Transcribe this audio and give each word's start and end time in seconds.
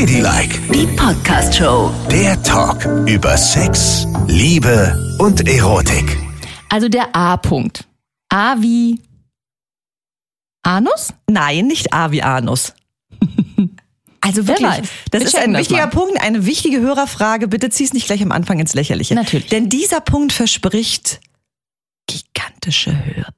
Ladylike, 0.00 0.60
Die 0.74 0.86
Podcast-Show. 0.94 1.90
der 2.10 2.42
Talk 2.42 2.84
über 3.08 3.34
Sex, 3.38 4.06
Liebe 4.26 4.94
und 5.18 5.48
Erotik. 5.48 6.18
Also 6.68 6.90
der 6.90 7.16
A-Punkt. 7.16 7.88
A 8.28 8.56
wie 8.60 9.00
Anus? 10.62 11.14
Nein, 11.30 11.66
nicht 11.66 11.94
A 11.94 12.10
wie 12.10 12.22
Anus. 12.22 12.74
Also 14.20 14.46
wirklich, 14.48 14.68
das 15.12 15.20
Wir 15.20 15.26
ist 15.28 15.36
ein 15.36 15.56
wichtiger 15.56 15.86
mal. 15.86 15.90
Punkt, 15.90 16.20
eine 16.20 16.44
wichtige 16.44 16.80
Hörerfrage. 16.80 17.46
Bitte 17.48 17.70
zieh's 17.70 17.92
nicht 17.94 18.06
gleich 18.06 18.20
am 18.22 18.32
Anfang 18.32 18.58
ins 18.58 18.74
Lächerliche. 18.74 19.14
Natürlich. 19.14 19.46
Denn 19.46 19.68
dieser 19.70 20.00
Punkt 20.00 20.32
verspricht 20.32 21.20
gigantische 22.08 22.90
Höhepunkte. 23.04 23.35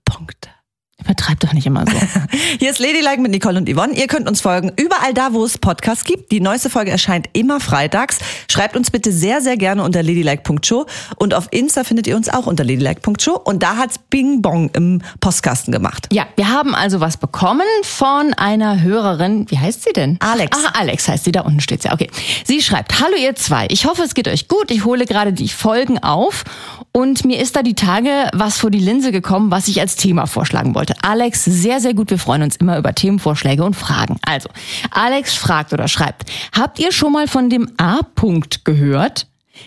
Übertreib 1.09 1.41
doch 1.41 1.55
nicht 1.55 1.67
immer 1.67 1.87
so. 1.87 1.97
Hier 2.59 2.71
ist 2.71 2.81
Ladylike 2.81 3.19
mit 3.23 3.31
Nicole 3.31 3.57
und 3.57 3.67
Yvonne. 3.67 3.95
Ihr 3.95 4.09
könnt 4.09 4.29
uns 4.29 4.43
folgen 4.43 4.73
überall 4.77 5.15
da, 5.15 5.33
wo 5.33 5.43
es 5.43 5.57
Podcasts 5.57 6.05
gibt. 6.05 6.31
Die 6.33 6.41
neueste 6.41 6.69
Folge 6.69 6.91
erscheint 6.91 7.31
immer 7.33 7.61
freitags. 7.61 8.19
Schreibt 8.51 8.77
uns 8.77 8.91
bitte 8.91 9.11
sehr, 9.11 9.41
sehr 9.41 9.57
gerne 9.57 9.83
unter 9.85 10.03
ladylike.show. 10.03 10.85
Und 11.17 11.33
auf 11.33 11.49
Insta 11.51 11.85
findet 11.85 12.07
ihr 12.09 12.15
uns 12.15 12.29
auch 12.29 12.45
unter 12.47 12.63
ladylike.show. 12.63 13.41
Und 13.43 13.63
da 13.63 13.79
hat's 13.79 13.97
Bing 14.11 14.43
Bong 14.43 14.69
im 14.75 15.01
Postkasten 15.21 15.73
gemacht. 15.73 16.09
ja, 16.13 16.27
wir 16.37 16.51
haben 16.51 16.75
also 16.75 17.01
was 17.01 17.17
bekommen 17.17 17.63
von 17.85 18.35
einer 18.35 18.83
Hörerin. 18.83 19.47
Wie 19.49 19.59
heißt 19.59 19.85
sie 19.85 19.95
denn? 19.95 20.19
Alex. 20.21 20.59
Ah, 20.63 20.79
Alex 20.79 21.09
heißt 21.09 21.25
sie. 21.25 21.33
Da 21.33 21.41
unten 21.41 21.61
steht's 21.61 21.85
ja. 21.85 21.95
Okay. 21.95 22.11
Sie 22.45 22.61
schreibt, 22.61 23.01
hallo 23.01 23.17
ihr 23.17 23.35
zwei. 23.35 23.67
Ich 23.71 23.87
hoffe, 23.87 24.03
es 24.03 24.13
geht 24.13 24.29
euch 24.29 24.47
gut. 24.47 24.71
Ich 24.71 24.85
hole 24.85 25.07
gerade 25.07 25.33
die 25.33 25.49
Folgen 25.49 25.99
auf. 26.01 26.45
Und 26.93 27.25
mir 27.25 27.41
ist 27.41 27.57
da 27.57 27.63
die 27.63 27.75
Tage 27.75 28.29
was 28.35 28.59
vor 28.59 28.71
die 28.71 28.79
Linse 28.79 29.11
gekommen, 29.11 29.51
was 29.51 29.69
ich 29.69 29.81
als 29.81 29.97
Thema 29.97 30.27
vorschlagen 30.27 30.75
wollte. 30.75 30.98
Alex, 31.03 31.45
sehr, 31.45 31.81
sehr 31.81 31.95
gut. 31.95 32.11
Wir 32.11 32.19
freuen 32.19 32.43
uns 32.43 32.57
immer 32.57 32.79
über 32.79 32.95
Themenvorschläge 32.95 33.65
und 33.65 33.75
Fragen. 33.75 34.19
Also, 34.23 34.49
Alex 34.91 35.35
fragt 35.35 35.73
oder 35.73 35.89
schreibt, 35.89 36.31
habt 36.57 36.79
ihr 36.79 36.93
schon 36.93 37.13
mal 37.13 37.29
von 37.29 37.51
dem 37.51 37.71
A-Punkt 37.77 38.65
gehört? 38.65 39.27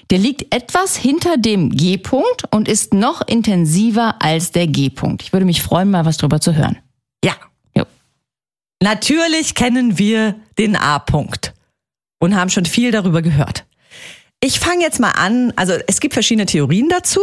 Der 0.10 0.18
liegt 0.18 0.54
etwas 0.54 0.96
hinter 0.96 1.38
dem 1.38 1.70
G-Punkt 1.70 2.44
und 2.52 2.68
ist 2.68 2.94
noch 2.94 3.22
intensiver 3.28 4.22
als 4.22 4.52
der 4.52 4.68
G-Punkt. 4.68 5.22
Ich 5.22 5.34
würde 5.34 5.46
mich 5.46 5.62
freuen, 5.62 5.92
mal 5.92 6.06
was 6.06 6.18
drüber 6.18 6.40
zu 6.40 6.56
hören. 6.56 6.78
Ja. 7.24 7.34
Jo. 7.76 7.84
Natürlich 8.82 9.54
kennen 9.56 9.98
wir 9.98 10.36
den 10.58 10.76
A-Punkt 10.76 11.54
und 12.20 12.36
haben 12.36 12.50
schon 12.50 12.66
viel 12.66 12.92
darüber 12.92 13.22
gehört. 13.22 13.66
Ich 14.44 14.60
fange 14.60 14.82
jetzt 14.82 15.00
mal 15.00 15.12
an, 15.12 15.54
also 15.56 15.74
es 15.86 16.00
gibt 16.00 16.16
verschiedene 16.16 16.48
Theorien 16.48 16.90
dazu. 16.90 17.20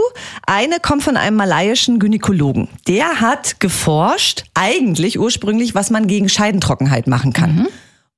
Eine 0.47 0.79
kommt 0.79 1.03
von 1.03 1.17
einem 1.17 1.37
malaiischen 1.37 1.99
Gynäkologen. 1.99 2.69
Der 2.87 3.21
hat 3.21 3.59
geforscht, 3.59 4.45
eigentlich 4.55 5.19
ursprünglich, 5.19 5.75
was 5.75 5.91
man 5.91 6.07
gegen 6.07 6.29
Scheidentrockenheit 6.29 7.09
machen 7.09 7.33
kann. 7.33 7.67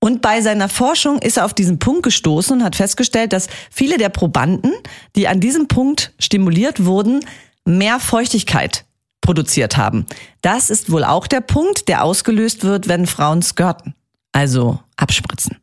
Und 0.01 0.21
bei 0.21 0.43
seiner 0.43 0.69
Forschung 0.69 1.19
ist 1.19 1.39
er 1.39 1.47
auf 1.47 1.55
diesen 1.55 1.78
Punkt 1.78 2.03
gestoßen 2.03 2.59
und 2.59 2.65
hat 2.65 2.77
festgestellt, 2.77 3.33
dass 3.33 3.48
viele 3.71 3.97
der 3.97 4.11
Probanden, 4.11 4.73
die 5.17 5.28
an 5.28 5.41
diesem 5.41 5.67
Punkt 5.67 6.12
stimuliert 6.19 6.84
wurden, 6.84 7.21
mehr 7.65 8.01
Feuchtigkeit 8.01 8.84
produziert 9.23 9.78
haben. 9.78 10.05
Das 10.43 10.69
ist 10.69 10.91
wohl 10.91 11.05
auch 11.05 11.27
der 11.27 11.41
Punkt, 11.41 11.89
der 11.89 12.05
ausgelöst 12.05 12.65
wird, 12.65 12.89
wenn 12.89 13.06
Frauen 13.06 13.43
skirten, 13.43 13.95
also 14.33 14.81
abspritzen. 14.97 15.59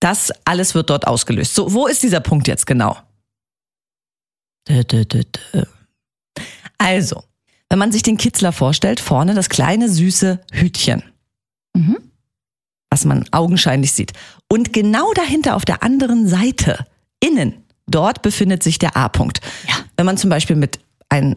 Das 0.00 0.32
alles 0.44 0.74
wird 0.74 0.90
dort 0.90 1.06
ausgelöst. 1.06 1.54
So, 1.54 1.72
wo 1.72 1.86
ist 1.86 2.02
dieser 2.02 2.20
Punkt 2.20 2.48
jetzt 2.48 2.66
genau? 2.66 2.96
Also, 6.78 7.24
wenn 7.68 7.78
man 7.78 7.92
sich 7.92 8.02
den 8.02 8.16
Kitzler 8.16 8.52
vorstellt, 8.52 9.00
vorne 9.00 9.34
das 9.34 9.48
kleine 9.48 9.88
süße 9.88 10.40
Hütchen, 10.52 11.02
Mhm. 11.76 11.98
was 12.90 13.04
man 13.04 13.26
augenscheinlich 13.30 13.92
sieht. 13.92 14.12
Und 14.48 14.72
genau 14.72 15.12
dahinter 15.12 15.54
auf 15.54 15.64
der 15.64 15.82
anderen 15.82 16.26
Seite, 16.26 16.86
innen, 17.20 17.62
dort 17.86 18.22
befindet 18.22 18.62
sich 18.62 18.78
der 18.78 18.96
A-Punkt. 18.96 19.40
Ja. 19.68 19.74
Wenn 19.96 20.06
man 20.06 20.16
zum 20.16 20.30
Beispiel 20.30 20.56
mit 20.56 20.80
ein, 21.08 21.36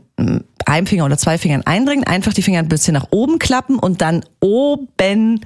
einem 0.66 0.88
Finger 0.88 1.06
oder 1.06 1.18
zwei 1.18 1.38
Fingern 1.38 1.64
eindringen, 1.64 2.06
einfach 2.06 2.34
die 2.34 2.42
Finger 2.44 2.60
ein 2.60 2.70
bisschen 2.70 2.94
nach 2.94 3.08
oben 3.12 3.40
klappen 3.40 3.78
und 3.78 4.02
dann 4.02 4.24
oben 4.40 5.42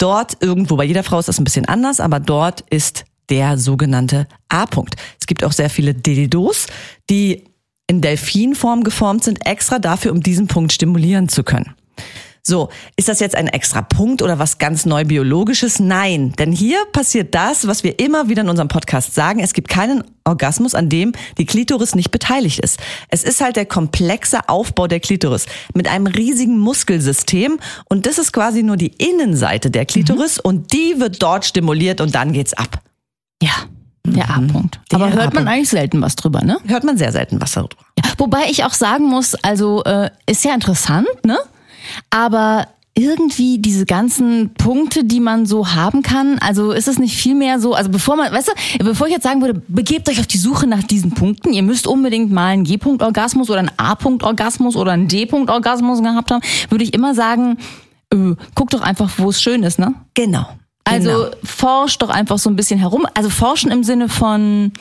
dort 0.00 0.36
irgendwo, 0.40 0.76
bei 0.76 0.84
jeder 0.84 1.04
Frau 1.04 1.18
ist 1.18 1.28
das 1.28 1.38
ein 1.38 1.44
bisschen 1.44 1.66
anders, 1.66 2.00
aber 2.00 2.20
dort 2.20 2.62
ist 2.70 3.04
der 3.28 3.58
sogenannte 3.58 4.26
A-Punkt. 4.48 4.96
Es 5.20 5.26
gibt 5.26 5.44
auch 5.44 5.52
sehr 5.52 5.70
viele 5.70 5.94
Dildos, 5.94 6.66
die 7.08 7.44
in 7.86 8.00
Delfinform 8.00 8.84
geformt 8.84 9.24
sind, 9.24 9.46
extra 9.46 9.78
dafür, 9.78 10.12
um 10.12 10.20
diesen 10.22 10.46
Punkt 10.46 10.72
stimulieren 10.72 11.28
zu 11.28 11.44
können. 11.44 11.74
So, 12.50 12.68
ist 12.96 13.06
das 13.08 13.20
jetzt 13.20 13.36
ein 13.36 13.46
extra 13.46 13.80
Punkt 13.80 14.22
oder 14.22 14.40
was 14.40 14.58
ganz 14.58 14.84
neu 14.84 15.04
biologisches? 15.04 15.78
Nein, 15.78 16.32
denn 16.36 16.50
hier 16.50 16.84
passiert 16.90 17.32
das, 17.32 17.68
was 17.68 17.84
wir 17.84 18.00
immer 18.00 18.28
wieder 18.28 18.42
in 18.42 18.48
unserem 18.48 18.66
Podcast 18.66 19.14
sagen. 19.14 19.38
Es 19.38 19.52
gibt 19.52 19.68
keinen 19.68 20.02
Orgasmus, 20.24 20.74
an 20.74 20.88
dem 20.88 21.12
die 21.38 21.46
Klitoris 21.46 21.94
nicht 21.94 22.10
beteiligt 22.10 22.58
ist. 22.58 22.80
Es 23.08 23.22
ist 23.22 23.40
halt 23.40 23.54
der 23.54 23.66
komplexe 23.66 24.48
Aufbau 24.48 24.88
der 24.88 24.98
Klitoris 24.98 25.46
mit 25.74 25.86
einem 25.86 26.08
riesigen 26.08 26.58
Muskelsystem 26.58 27.60
und 27.88 28.06
das 28.06 28.18
ist 28.18 28.32
quasi 28.32 28.64
nur 28.64 28.76
die 28.76 28.94
Innenseite 28.98 29.70
der 29.70 29.86
Klitoris 29.86 30.40
und 30.40 30.72
die 30.72 30.98
wird 30.98 31.22
dort 31.22 31.44
stimuliert 31.44 32.00
und 32.00 32.16
dann 32.16 32.32
geht's 32.32 32.54
ab. 32.54 32.80
Ja, 33.40 33.52
der 34.04 34.28
A-Punkt. 34.28 34.80
Der 34.90 34.96
Aber 34.96 35.06
hört 35.06 35.34
man 35.34 35.44
A-Punkt. 35.44 35.48
eigentlich 35.50 35.68
selten 35.68 36.02
was 36.02 36.16
drüber, 36.16 36.42
ne? 36.42 36.58
Hört 36.66 36.82
man 36.82 36.98
sehr 36.98 37.12
selten 37.12 37.40
was 37.40 37.52
darüber. 37.52 37.76
Ja, 37.96 38.10
wobei 38.18 38.46
ich 38.50 38.64
auch 38.64 38.72
sagen 38.72 39.04
muss, 39.04 39.36
also 39.36 39.84
äh, 39.84 40.10
ist 40.26 40.44
ja 40.44 40.52
interessant, 40.52 41.06
ne? 41.24 41.38
Aber 42.08 42.66
irgendwie 42.94 43.58
diese 43.58 43.86
ganzen 43.86 44.52
Punkte, 44.54 45.04
die 45.04 45.20
man 45.20 45.46
so 45.46 45.74
haben 45.74 46.02
kann, 46.02 46.38
also 46.40 46.72
ist 46.72 46.88
es 46.88 46.98
nicht 46.98 47.16
viel 47.16 47.34
mehr 47.34 47.60
so, 47.60 47.74
also 47.74 47.88
bevor 47.88 48.16
man, 48.16 48.32
weißt 48.32 48.48
du, 48.48 48.84
bevor 48.84 49.06
ich 49.06 49.12
jetzt 49.12 49.22
sagen 49.22 49.40
würde, 49.40 49.62
begebt 49.68 50.08
euch 50.08 50.18
auf 50.18 50.26
die 50.26 50.38
Suche 50.38 50.66
nach 50.66 50.82
diesen 50.82 51.12
Punkten, 51.12 51.52
ihr 51.52 51.62
müsst 51.62 51.86
unbedingt 51.86 52.32
mal 52.32 52.48
einen 52.48 52.64
G-Punkt-Orgasmus 52.64 53.48
oder 53.48 53.60
einen 53.60 53.72
A-Punkt-Orgasmus 53.76 54.76
oder 54.76 54.92
einen 54.92 55.08
D-Punkt-Orgasmus 55.08 56.02
gehabt 56.02 56.30
haben, 56.30 56.42
würde 56.68 56.84
ich 56.84 56.92
immer 56.92 57.14
sagen, 57.14 57.58
äh, 58.12 58.34
guckt 58.54 58.74
doch 58.74 58.82
einfach, 58.82 59.10
wo 59.18 59.30
es 59.30 59.40
schön 59.40 59.62
ist, 59.62 59.78
ne? 59.78 59.94
Genau. 60.14 60.46
Also 60.84 61.10
genau. 61.10 61.30
forscht 61.44 62.02
doch 62.02 62.10
einfach 62.10 62.38
so 62.38 62.50
ein 62.50 62.56
bisschen 62.56 62.80
herum. 62.80 63.06
Also 63.14 63.30
forschen 63.30 63.70
im 63.70 63.84
Sinne 63.84 64.08
von 64.08 64.72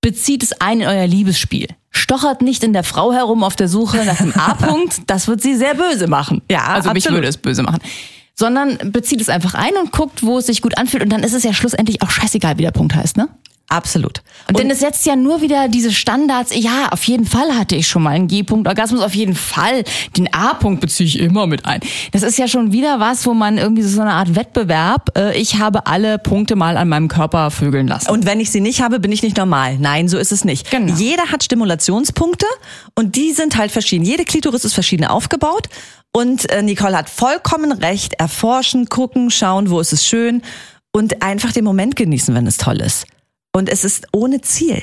bezieht 0.00 0.42
es 0.42 0.60
ein 0.60 0.80
in 0.80 0.86
euer 0.86 1.06
Liebesspiel. 1.06 1.68
Stochert 1.96 2.42
nicht 2.42 2.64
in 2.64 2.72
der 2.72 2.82
Frau 2.82 3.12
herum 3.12 3.44
auf 3.44 3.56
der 3.56 3.68
Suche 3.68 4.04
nach 4.04 4.18
dem 4.18 4.34
A-Punkt. 4.34 5.02
Das 5.06 5.28
wird 5.28 5.40
sie 5.40 5.54
sehr 5.54 5.74
böse 5.74 6.06
machen. 6.08 6.42
Ja, 6.50 6.64
also 6.66 6.90
mich 6.90 7.04
absolut. 7.04 7.18
würde 7.18 7.28
es 7.28 7.36
böse 7.36 7.62
machen. 7.62 7.78
Sondern 8.34 8.78
bezieht 8.90 9.20
es 9.20 9.28
einfach 9.28 9.54
ein 9.54 9.76
und 9.80 9.92
guckt, 9.92 10.24
wo 10.24 10.38
es 10.38 10.46
sich 10.46 10.60
gut 10.60 10.76
anfühlt. 10.76 11.02
Und 11.02 11.10
dann 11.10 11.22
ist 11.22 11.34
es 11.34 11.44
ja 11.44 11.52
schlussendlich 11.52 12.02
auch 12.02 12.10
scheißegal, 12.10 12.58
wie 12.58 12.62
der 12.62 12.72
Punkt 12.72 12.94
heißt, 12.94 13.16
ne? 13.16 13.28
Absolut. 13.68 14.22
Und 14.46 14.58
denn 14.58 14.70
es 14.70 14.80
setzt 14.80 15.06
ja 15.06 15.16
nur 15.16 15.40
wieder 15.40 15.68
diese 15.68 15.90
Standards, 15.90 16.54
ja, 16.54 16.90
auf 16.90 17.02
jeden 17.04 17.24
Fall 17.24 17.56
hatte 17.56 17.74
ich 17.74 17.88
schon 17.88 18.02
mal 18.02 18.10
einen 18.10 18.28
G-Punkt-Orgasmus, 18.28 19.00
auf 19.00 19.14
jeden 19.14 19.34
Fall. 19.34 19.84
Den 20.16 20.32
A-Punkt 20.32 20.80
beziehe 20.80 21.06
ich 21.06 21.18
immer 21.18 21.46
mit 21.46 21.64
ein. 21.64 21.80
Das 22.12 22.22
ist 22.22 22.38
ja 22.38 22.46
schon 22.46 22.72
wieder 22.72 23.00
was, 23.00 23.26
wo 23.26 23.32
man 23.32 23.56
irgendwie 23.58 23.82
so 23.82 24.00
eine 24.02 24.12
Art 24.12 24.36
Wettbewerb, 24.36 25.16
äh, 25.18 25.36
ich 25.36 25.58
habe 25.58 25.86
alle 25.86 26.18
Punkte 26.18 26.56
mal 26.56 26.76
an 26.76 26.88
meinem 26.88 27.08
Körper 27.08 27.50
vögeln 27.50 27.88
lassen. 27.88 28.10
Und 28.10 28.26
wenn 28.26 28.38
ich 28.38 28.50
sie 28.50 28.60
nicht 28.60 28.82
habe, 28.82 29.00
bin 29.00 29.10
ich 29.10 29.22
nicht 29.22 29.36
normal. 29.36 29.78
Nein, 29.78 30.08
so 30.08 30.18
ist 30.18 30.30
es 30.30 30.44
nicht. 30.44 30.70
Genau. 30.70 30.94
Jeder 30.94 31.24
hat 31.32 31.42
Stimulationspunkte 31.42 32.46
und 32.94 33.16
die 33.16 33.32
sind 33.32 33.56
halt 33.56 33.72
verschieden. 33.72 34.04
Jede 34.04 34.24
Klitoris 34.24 34.64
ist 34.64 34.74
verschieden 34.74 35.06
aufgebaut. 35.06 35.68
Und 36.12 36.48
äh, 36.50 36.62
Nicole 36.62 36.96
hat 36.96 37.10
vollkommen 37.10 37.72
recht. 37.72 38.14
Erforschen, 38.14 38.88
gucken, 38.88 39.30
schauen, 39.30 39.68
wo 39.68 39.80
ist 39.80 39.92
es 39.92 40.06
schön 40.06 40.42
und 40.92 41.22
einfach 41.22 41.50
den 41.50 41.64
Moment 41.64 41.96
genießen, 41.96 42.34
wenn 42.34 42.46
es 42.46 42.56
toll 42.56 42.80
ist. 42.80 43.06
Und 43.54 43.68
es 43.68 43.84
ist 43.84 44.08
ohne 44.12 44.40
Ziel. 44.40 44.82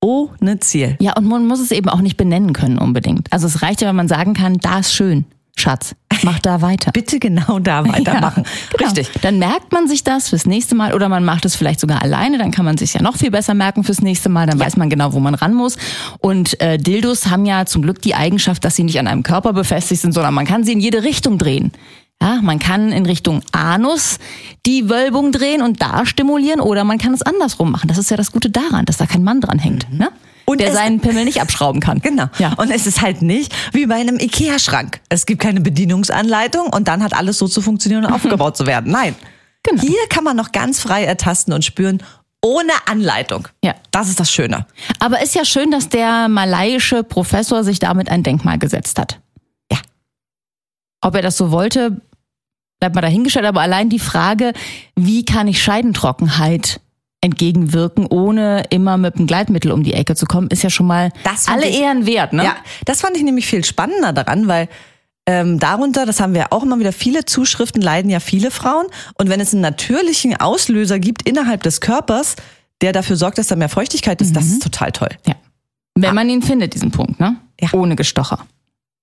Ohne 0.00 0.58
Ziel. 0.58 0.96
Ja, 1.00 1.16
und 1.16 1.26
man 1.26 1.46
muss 1.46 1.60
es 1.60 1.70
eben 1.70 1.88
auch 1.88 2.00
nicht 2.00 2.16
benennen 2.16 2.52
können 2.52 2.78
unbedingt. 2.78 3.32
Also 3.32 3.46
es 3.46 3.62
reicht 3.62 3.80
ja, 3.80 3.88
wenn 3.88 3.96
man 3.96 4.08
sagen 4.08 4.34
kann, 4.34 4.58
da 4.58 4.80
ist 4.80 4.92
schön, 4.92 5.24
Schatz, 5.56 5.94
mach 6.24 6.40
da 6.40 6.62
weiter. 6.62 6.90
Bitte 6.94 7.20
genau 7.20 7.60
da 7.60 7.86
weitermachen. 7.86 8.42
Ja, 8.72 8.78
genau. 8.78 8.90
Richtig. 8.90 9.20
Dann 9.22 9.38
merkt 9.38 9.70
man 9.70 9.86
sich 9.86 10.02
das 10.02 10.30
fürs 10.30 10.46
nächste 10.46 10.74
Mal 10.74 10.94
oder 10.94 11.08
man 11.08 11.24
macht 11.24 11.44
es 11.44 11.54
vielleicht 11.54 11.78
sogar 11.78 12.02
alleine, 12.02 12.38
dann 12.38 12.50
kann 12.50 12.64
man 12.64 12.76
sich 12.76 12.94
ja 12.94 13.02
noch 13.02 13.16
viel 13.16 13.30
besser 13.30 13.54
merken 13.54 13.84
fürs 13.84 14.00
nächste 14.00 14.28
Mal, 14.28 14.48
dann 14.48 14.58
weiß 14.58 14.76
man 14.76 14.90
genau, 14.90 15.12
wo 15.12 15.20
man 15.20 15.34
ran 15.34 15.54
muss. 15.54 15.76
Und 16.18 16.60
äh, 16.60 16.78
Dildos 16.78 17.28
haben 17.28 17.46
ja 17.46 17.66
zum 17.66 17.82
Glück 17.82 18.02
die 18.02 18.16
Eigenschaft, 18.16 18.64
dass 18.64 18.74
sie 18.74 18.82
nicht 18.82 18.98
an 18.98 19.06
einem 19.06 19.22
Körper 19.22 19.52
befestigt 19.52 20.00
sind, 20.00 20.12
sondern 20.12 20.34
man 20.34 20.46
kann 20.46 20.64
sie 20.64 20.72
in 20.72 20.80
jede 20.80 21.04
Richtung 21.04 21.38
drehen. 21.38 21.70
Ja, 22.22 22.38
man 22.40 22.60
kann 22.60 22.92
in 22.92 23.04
Richtung 23.04 23.42
Anus 23.50 24.18
die 24.64 24.88
Wölbung 24.88 25.32
drehen 25.32 25.60
und 25.60 25.82
da 25.82 26.06
stimulieren 26.06 26.60
oder 26.60 26.84
man 26.84 26.98
kann 26.98 27.12
es 27.12 27.22
andersrum 27.22 27.72
machen. 27.72 27.88
Das 27.88 27.98
ist 27.98 28.12
ja 28.12 28.16
das 28.16 28.30
Gute 28.30 28.48
daran, 28.48 28.84
dass 28.84 28.96
da 28.96 29.06
kein 29.06 29.24
Mann 29.24 29.40
dran 29.40 29.58
hängt, 29.58 29.92
ne? 29.92 30.08
Und 30.44 30.60
der 30.60 30.72
seinen 30.72 31.00
Pimmel 31.00 31.24
nicht 31.24 31.40
abschrauben 31.40 31.80
kann. 31.80 31.98
Genau. 31.98 32.26
Ja. 32.38 32.52
Und 32.52 32.70
es 32.70 32.86
ist 32.86 33.02
halt 33.02 33.22
nicht 33.22 33.52
wie 33.72 33.86
bei 33.86 33.96
einem 33.96 34.20
Ikea-Schrank. 34.20 35.00
Es 35.08 35.26
gibt 35.26 35.42
keine 35.42 35.60
Bedienungsanleitung 35.60 36.68
und 36.68 36.86
dann 36.86 37.02
hat 37.02 37.12
alles 37.12 37.38
so 37.38 37.48
zu 37.48 37.60
funktionieren 37.60 38.04
und 38.04 38.12
aufgebaut 38.14 38.56
zu 38.56 38.66
werden. 38.66 38.92
Nein. 38.92 39.16
Genau. 39.64 39.82
Hier 39.82 40.06
kann 40.08 40.22
man 40.22 40.36
noch 40.36 40.52
ganz 40.52 40.78
frei 40.78 41.04
ertasten 41.04 41.52
und 41.52 41.64
spüren, 41.64 42.04
ohne 42.40 42.72
Anleitung. 42.86 43.48
Ja. 43.64 43.74
Das 43.90 44.08
ist 44.08 44.20
das 44.20 44.30
Schöne. 44.30 44.66
Aber 45.00 45.22
ist 45.22 45.34
ja 45.34 45.44
schön, 45.44 45.72
dass 45.72 45.88
der 45.88 46.28
malaiische 46.28 47.02
Professor 47.02 47.64
sich 47.64 47.80
damit 47.80 48.08
ein 48.08 48.22
Denkmal 48.22 48.58
gesetzt 48.58 49.00
hat. 49.00 49.18
Ja. 49.72 49.78
Ob 51.00 51.16
er 51.16 51.22
das 51.22 51.36
so 51.36 51.50
wollte, 51.50 52.00
bleibt 52.82 52.96
mal 52.96 53.00
dahingestellt, 53.00 53.46
aber 53.46 53.60
allein 53.60 53.90
die 53.90 54.00
Frage, 54.00 54.52
wie 54.96 55.24
kann 55.24 55.46
ich 55.46 55.62
Scheidentrockenheit 55.62 56.80
entgegenwirken, 57.20 58.06
ohne 58.06 58.64
immer 58.70 58.96
mit 58.98 59.14
einem 59.14 59.28
Gleitmittel 59.28 59.70
um 59.70 59.84
die 59.84 59.94
Ecke 59.94 60.16
zu 60.16 60.26
kommen, 60.26 60.48
ist 60.48 60.64
ja 60.64 60.70
schon 60.70 60.88
mal 60.88 61.12
alle 61.46 61.68
ich- 61.68 61.78
Ehren 61.80 62.06
wert, 62.06 62.32
ne? 62.32 62.42
Ja, 62.42 62.56
das 62.84 63.00
fand 63.00 63.16
ich 63.16 63.22
nämlich 63.22 63.46
viel 63.46 63.64
spannender 63.64 64.12
daran, 64.12 64.48
weil 64.48 64.68
ähm, 65.26 65.60
darunter, 65.60 66.06
das 66.06 66.18
haben 66.18 66.34
wir 66.34 66.52
auch 66.52 66.64
immer 66.64 66.80
wieder, 66.80 66.92
viele 66.92 67.24
Zuschriften 67.24 67.80
leiden 67.80 68.10
ja 68.10 68.18
viele 68.18 68.50
Frauen. 68.50 68.86
Und 69.16 69.28
wenn 69.28 69.38
es 69.38 69.52
einen 69.52 69.62
natürlichen 69.62 70.40
Auslöser 70.40 70.98
gibt 70.98 71.22
innerhalb 71.22 71.62
des 71.62 71.80
Körpers, 71.80 72.34
der 72.80 72.92
dafür 72.92 73.14
sorgt, 73.14 73.38
dass 73.38 73.46
da 73.46 73.54
mehr 73.54 73.68
Feuchtigkeit 73.68 74.20
ist, 74.20 74.34
das 74.34 74.46
ist 74.46 74.60
total 74.64 74.90
toll. 74.90 75.10
Ja. 75.24 75.36
Wenn 75.94 76.16
man 76.16 76.28
ihn 76.28 76.42
findet, 76.42 76.74
diesen 76.74 76.90
Punkt, 76.90 77.20
ne? 77.20 77.36
Ja. 77.60 77.68
Ohne 77.74 77.94
Gestocher. 77.94 78.44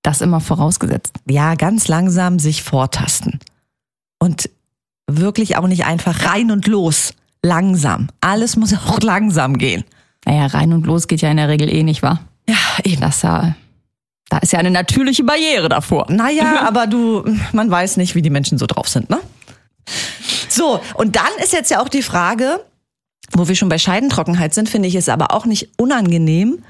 Das 0.02 0.20
immer 0.20 0.40
vorausgesetzt. 0.40 1.14
Ja, 1.26 1.54
ganz 1.54 1.88
langsam 1.88 2.38
sich 2.38 2.62
vortasten. 2.62 3.38
Und 4.20 4.48
wirklich 5.08 5.56
auch 5.56 5.66
nicht 5.66 5.84
einfach 5.84 6.26
rein 6.26 6.52
und 6.52 6.66
los. 6.68 7.14
Langsam. 7.42 8.08
Alles 8.20 8.56
muss 8.56 8.72
auch 8.86 9.00
langsam 9.00 9.58
gehen. 9.58 9.84
Naja, 10.24 10.46
rein 10.46 10.72
und 10.72 10.86
los 10.86 11.08
geht 11.08 11.22
ja 11.22 11.30
in 11.30 11.38
der 11.38 11.48
Regel 11.48 11.72
eh 11.72 11.82
nicht, 11.82 12.02
wahr? 12.02 12.20
Ja, 12.48 12.56
eben. 12.84 13.00
Das 13.00 13.22
ja, 13.22 13.54
da 14.28 14.38
ist 14.38 14.52
ja 14.52 14.58
eine 14.58 14.70
natürliche 14.70 15.24
Barriere 15.24 15.68
davor. 15.68 16.06
Naja, 16.08 16.60
aber 16.66 16.86
du, 16.86 17.24
man 17.52 17.70
weiß 17.70 17.96
nicht, 17.96 18.14
wie 18.14 18.22
die 18.22 18.30
Menschen 18.30 18.58
so 18.58 18.66
drauf 18.66 18.88
sind, 18.88 19.10
ne? 19.10 19.18
So, 20.48 20.80
und 20.94 21.16
dann 21.16 21.30
ist 21.42 21.52
jetzt 21.52 21.70
ja 21.70 21.80
auch 21.80 21.88
die 21.88 22.02
Frage, 22.02 22.64
wo 23.32 23.48
wir 23.48 23.54
schon 23.54 23.68
bei 23.68 23.78
Scheidentrockenheit 23.78 24.54
sind, 24.54 24.68
finde 24.68 24.88
ich 24.88 24.94
es 24.94 25.08
aber 25.08 25.32
auch 25.32 25.46
nicht 25.46 25.70
unangenehm 25.78 26.62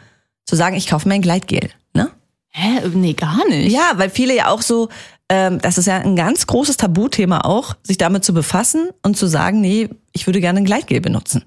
zu 0.46 0.56
sagen, 0.56 0.76
ich 0.76 0.86
kaufe 0.86 1.08
mir 1.08 1.14
ein 1.14 1.22
Gleitgel, 1.22 1.70
ne? 1.92 2.10
Hä? 2.48 2.88
Nee, 2.94 3.14
gar 3.14 3.46
nicht. 3.48 3.72
Ja, 3.72 3.92
weil 3.96 4.10
viele 4.10 4.34
ja 4.34 4.48
auch 4.48 4.62
so, 4.62 4.88
das 5.30 5.78
ist 5.78 5.86
ja 5.86 5.98
ein 5.98 6.16
ganz 6.16 6.46
großes 6.48 6.76
Tabuthema 6.76 7.42
auch, 7.42 7.76
sich 7.84 7.98
damit 7.98 8.24
zu 8.24 8.34
befassen 8.34 8.88
und 9.02 9.16
zu 9.16 9.26
sagen, 9.26 9.60
nee, 9.60 9.88
ich 10.12 10.26
würde 10.26 10.40
gerne 10.40 10.58
ein 10.58 10.64
Gleitgel 10.64 11.00
benutzen. 11.00 11.44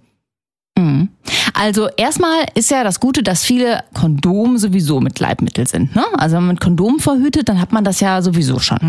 Mhm. 0.77 1.09
Also 1.53 1.87
erstmal 1.97 2.45
ist 2.55 2.71
ja 2.71 2.83
das 2.83 2.99
Gute, 2.99 3.21
dass 3.21 3.43
viele 3.43 3.83
Kondome 3.93 4.57
sowieso 4.57 4.99
mit 4.99 5.15
Gleitmittel 5.15 5.67
sind. 5.67 5.95
Ne? 5.95 6.03
Also 6.17 6.35
wenn 6.35 6.43
man 6.43 6.55
mit 6.55 6.61
Kondom 6.61 6.99
verhütet, 6.99 7.47
dann 7.47 7.61
hat 7.61 7.71
man 7.71 7.83
das 7.83 7.99
ja 7.99 8.21
sowieso 8.21 8.59
schon. 8.59 8.79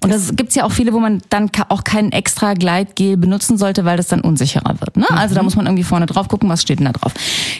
Und 0.00 0.12
das 0.12 0.34
gibt's 0.36 0.54
ja 0.54 0.64
auch 0.64 0.70
viele, 0.70 0.92
wo 0.92 1.00
man 1.00 1.22
dann 1.30 1.50
auch 1.68 1.82
kein 1.82 2.12
extra 2.12 2.54
Gleitgel 2.54 3.16
benutzen 3.16 3.58
sollte, 3.58 3.84
weil 3.84 3.96
das 3.96 4.06
dann 4.08 4.20
unsicherer 4.20 4.80
wird. 4.80 4.96
Ne? 4.96 5.06
Also 5.10 5.34
da 5.34 5.42
muss 5.42 5.56
man 5.56 5.66
irgendwie 5.66 5.82
vorne 5.82 6.06
drauf 6.06 6.28
gucken, 6.28 6.48
was 6.48 6.62
steht 6.62 6.78
denn 6.78 6.86
da 6.86 6.92
drauf. 6.92 7.12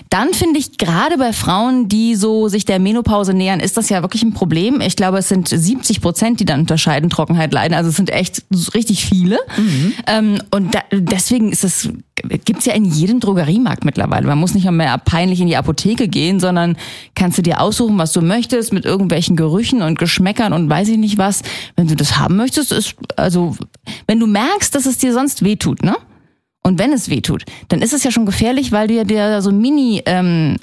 Dann 0.09 0.33
finde 0.35 0.61
ich 0.61 0.79
gerade 0.79 1.19
bei 1.19 1.33
Frauen, 1.33 1.89
die 1.89 2.15
so 2.15 2.49
sich 2.49 2.65
der 2.65 2.79
Menopause 2.79 3.35
nähern, 3.35 3.59
ist 3.61 3.77
das 3.77 3.89
ja 3.89 4.03
wirklich 4.03 4.23
ein 4.23 4.35
Problem. 4.35 4.81
Ich 4.81 4.95
glaube, 4.95 5.19
es 5.19 5.29
sind 5.29 5.49
70 5.49 6.01
Prozent, 6.01 6.39
die 6.39 6.45
dann 6.45 6.61
unter 6.61 6.79
Scheidentrockenheit 6.79 7.53
leiden. 7.53 7.75
Also 7.75 7.91
es 7.91 7.97
sind 7.97 8.11
echt 8.11 8.45
richtig 8.75 9.05
viele. 9.05 9.39
Ähm, 10.07 10.43
und 10.51 10.75
da, 10.75 10.81
deswegen 10.93 11.51
ist 11.51 11.65
es 11.65 11.89
gibt's 12.29 12.65
ja 12.65 12.75
in 12.75 12.85
jedem 12.85 13.21
Drogeriemarkt 13.21 13.85
mittlerweile. 13.85 14.27
Man 14.27 14.39
muss 14.39 14.55
nicht 14.55 14.71
mehr 14.71 14.99
peinlich 14.99 15.41
in 15.41 15.47
die 15.47 15.57
Apotheke 15.57 16.09
gehen, 16.09 16.41
sondern 16.41 16.77
kannst 17.15 17.39
du 17.39 17.43
dir 17.43 17.61
aussuchen, 17.61 17.99
was 17.99 18.13
du 18.13 18.21
möchtest, 18.21 18.73
mit 18.73 18.85
irgendwelchen 18.85 19.37
Gerüchen 19.37 19.83
und 19.83 19.99
Geschmäckern 19.99 20.53
und 20.53 20.69
weiß 20.69 20.89
ich 20.89 20.99
nicht 20.99 21.19
was. 21.19 21.43
Wenn 21.77 21.89
du 21.89 21.97
das 21.97 22.19
haben 22.19 22.37
möchtest, 22.37 22.73
ist, 22.73 22.95
also, 23.17 23.57
wenn 24.07 24.21
du 24.21 24.27
merkst, 24.27 24.75
dass 24.75 24.87
es 24.87 24.99
dir 24.99 25.13
sonst 25.13 25.45
wehtut, 25.45 25.83
ne? 25.83 25.97
Und 26.67 26.79
wenn 26.79 26.93
es 26.93 27.11
wehtut, 27.11 27.45
dann 27.69 27.83
ist 27.83 27.93
es 27.93 28.05
ja 28.05 28.11
schon 28.11 28.25
gefährlich, 28.25 28.73
weil 28.73 28.89
du 28.89 28.95
ja 28.95 29.05
dir 29.05 29.43
so 29.43 29.53
Mini, 29.53 30.03
ähm, 30.07 30.57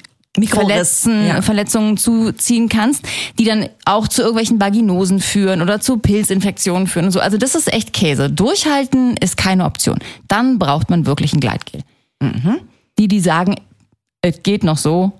Verletzen, 0.46 1.26
ja. 1.26 1.42
Verletzungen 1.42 1.98
zuziehen 1.98 2.68
kannst, 2.68 3.04
die 3.38 3.44
dann 3.44 3.68
auch 3.84 4.08
zu 4.08 4.22
irgendwelchen 4.22 4.60
Vaginosen 4.60 5.20
führen 5.20 5.60
oder 5.60 5.80
zu 5.80 5.98
Pilzinfektionen 5.98 6.86
führen 6.86 7.06
und 7.06 7.10
so. 7.10 7.20
Also 7.20 7.36
das 7.36 7.54
ist 7.54 7.70
echt 7.70 7.92
Käse. 7.92 8.30
Durchhalten 8.30 9.16
ist 9.18 9.36
keine 9.36 9.66
Option. 9.66 9.98
Dann 10.28 10.58
braucht 10.58 10.88
man 10.88 11.04
wirklich 11.04 11.34
ein 11.34 11.40
Gleitgel. 11.40 11.82
Die, 12.98 13.08
die 13.08 13.20
sagen, 13.20 13.56
es 14.22 14.42
geht 14.42 14.64
noch 14.64 14.78
so, 14.78 15.12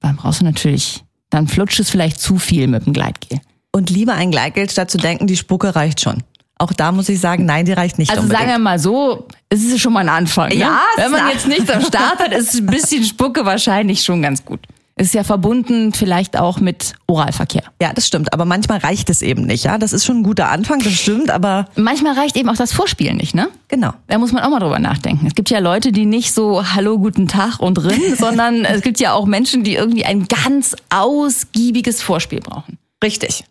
dann 0.00 0.16
brauchst 0.16 0.40
du 0.40 0.44
natürlich, 0.44 1.04
dann 1.30 1.48
flutscht 1.48 1.80
es 1.80 1.90
vielleicht 1.90 2.20
zu 2.20 2.38
viel 2.38 2.66
mit 2.66 2.86
dem 2.86 2.92
Gleitgel. 2.92 3.40
Und 3.72 3.90
lieber 3.90 4.14
ein 4.14 4.30
Gleitgel, 4.30 4.68
statt 4.68 4.90
zu 4.90 4.98
denken, 4.98 5.26
die 5.26 5.36
Spucke 5.36 5.74
reicht 5.74 6.00
schon. 6.00 6.22
Auch 6.58 6.72
da 6.72 6.90
muss 6.92 7.08
ich 7.08 7.20
sagen, 7.20 7.44
nein, 7.44 7.64
die 7.64 7.72
reicht 7.72 7.98
nicht 7.98 8.10
Also 8.10 8.22
unbedingt. 8.22 8.40
sagen 8.48 8.52
wir 8.52 8.58
mal 8.62 8.78
so, 8.78 9.26
es 9.48 9.62
ist 9.64 9.80
schon 9.80 9.92
mal 9.92 10.00
ein 10.00 10.08
Anfang. 10.08 10.48
Ne? 10.48 10.56
Ja, 10.56 10.80
Wenn 10.96 11.10
man 11.12 11.28
jetzt 11.28 11.46
nichts 11.46 11.70
am 11.70 11.80
Start 11.82 12.18
hat, 12.18 12.32
ist 12.32 12.54
ein 12.56 12.66
bisschen 12.66 13.04
Spucke 13.04 13.44
wahrscheinlich 13.44 14.02
schon 14.02 14.22
ganz 14.22 14.44
gut. 14.44 14.60
Ist 15.00 15.14
ja 15.14 15.22
verbunden 15.22 15.92
vielleicht 15.92 16.36
auch 16.36 16.58
mit 16.58 16.94
Oralverkehr. 17.06 17.62
Ja, 17.80 17.92
das 17.92 18.08
stimmt. 18.08 18.32
Aber 18.32 18.44
manchmal 18.44 18.78
reicht 18.78 19.08
es 19.10 19.22
eben 19.22 19.42
nicht. 19.42 19.62
Ja, 19.62 19.78
das 19.78 19.92
ist 19.92 20.04
schon 20.04 20.18
ein 20.18 20.22
guter 20.24 20.48
Anfang, 20.48 20.80
das 20.80 20.92
stimmt. 20.94 21.30
Aber 21.30 21.66
Manchmal 21.76 22.14
reicht 22.14 22.36
eben 22.36 22.48
auch 22.48 22.56
das 22.56 22.72
Vorspielen 22.72 23.16
nicht, 23.16 23.32
ne? 23.32 23.48
genau. 23.68 23.92
Da 24.08 24.18
muss 24.18 24.32
man 24.32 24.42
auch 24.42 24.50
mal 24.50 24.58
drüber 24.58 24.80
nachdenken. 24.80 25.28
Es 25.28 25.36
gibt 25.36 25.50
ja 25.50 25.60
Leute, 25.60 25.92
die 25.92 26.04
nicht 26.04 26.32
so 26.34 26.64
Hallo, 26.74 26.98
guten 26.98 27.28
Tag 27.28 27.60
und 27.60 27.78
rin, 27.84 28.16
sondern 28.18 28.64
es 28.64 28.82
gibt 28.82 28.98
ja 28.98 29.12
auch 29.12 29.26
Menschen, 29.26 29.62
die 29.62 29.76
irgendwie 29.76 30.04
ein 30.04 30.26
ganz 30.26 30.74
ausgiebiges 30.90 32.02
Vorspiel 32.02 32.40
brauchen. 32.40 32.78
Richtig. 33.02 33.44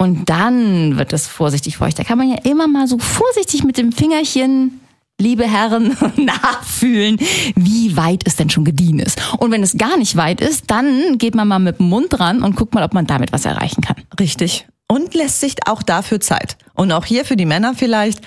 Und 0.00 0.30
dann 0.30 0.96
wird 0.96 1.12
es 1.12 1.26
vorsichtig 1.26 1.76
feucht. 1.76 1.98
Da 1.98 2.04
kann 2.04 2.18
man 2.18 2.30
ja 2.30 2.38
immer 2.44 2.68
mal 2.68 2.86
so 2.86 2.98
vorsichtig 2.98 3.64
mit 3.64 3.76
dem 3.78 3.90
Fingerchen, 3.90 4.80
liebe 5.20 5.44
Herren, 5.44 5.96
nachfühlen, 6.16 7.18
wie 7.56 7.96
weit 7.96 8.22
es 8.24 8.36
denn 8.36 8.48
schon 8.48 8.64
gediehen 8.64 9.00
ist. 9.00 9.20
Und 9.38 9.50
wenn 9.50 9.62
es 9.62 9.76
gar 9.76 9.96
nicht 9.96 10.16
weit 10.16 10.40
ist, 10.40 10.70
dann 10.70 11.18
geht 11.18 11.34
man 11.34 11.48
mal 11.48 11.58
mit 11.58 11.80
dem 11.80 11.88
Mund 11.88 12.18
ran 12.20 12.42
und 12.42 12.54
guckt 12.54 12.74
mal, 12.74 12.84
ob 12.84 12.94
man 12.94 13.06
damit 13.06 13.32
was 13.32 13.44
erreichen 13.44 13.82
kann. 13.82 13.96
Richtig. 14.20 14.68
Und 14.86 15.14
lässt 15.14 15.40
sich 15.40 15.56
auch 15.66 15.82
dafür 15.82 16.20
Zeit. 16.20 16.56
Und 16.74 16.92
auch 16.92 17.04
hier 17.04 17.24
für 17.24 17.36
die 17.36 17.44
Männer 17.44 17.74
vielleicht, 17.74 18.20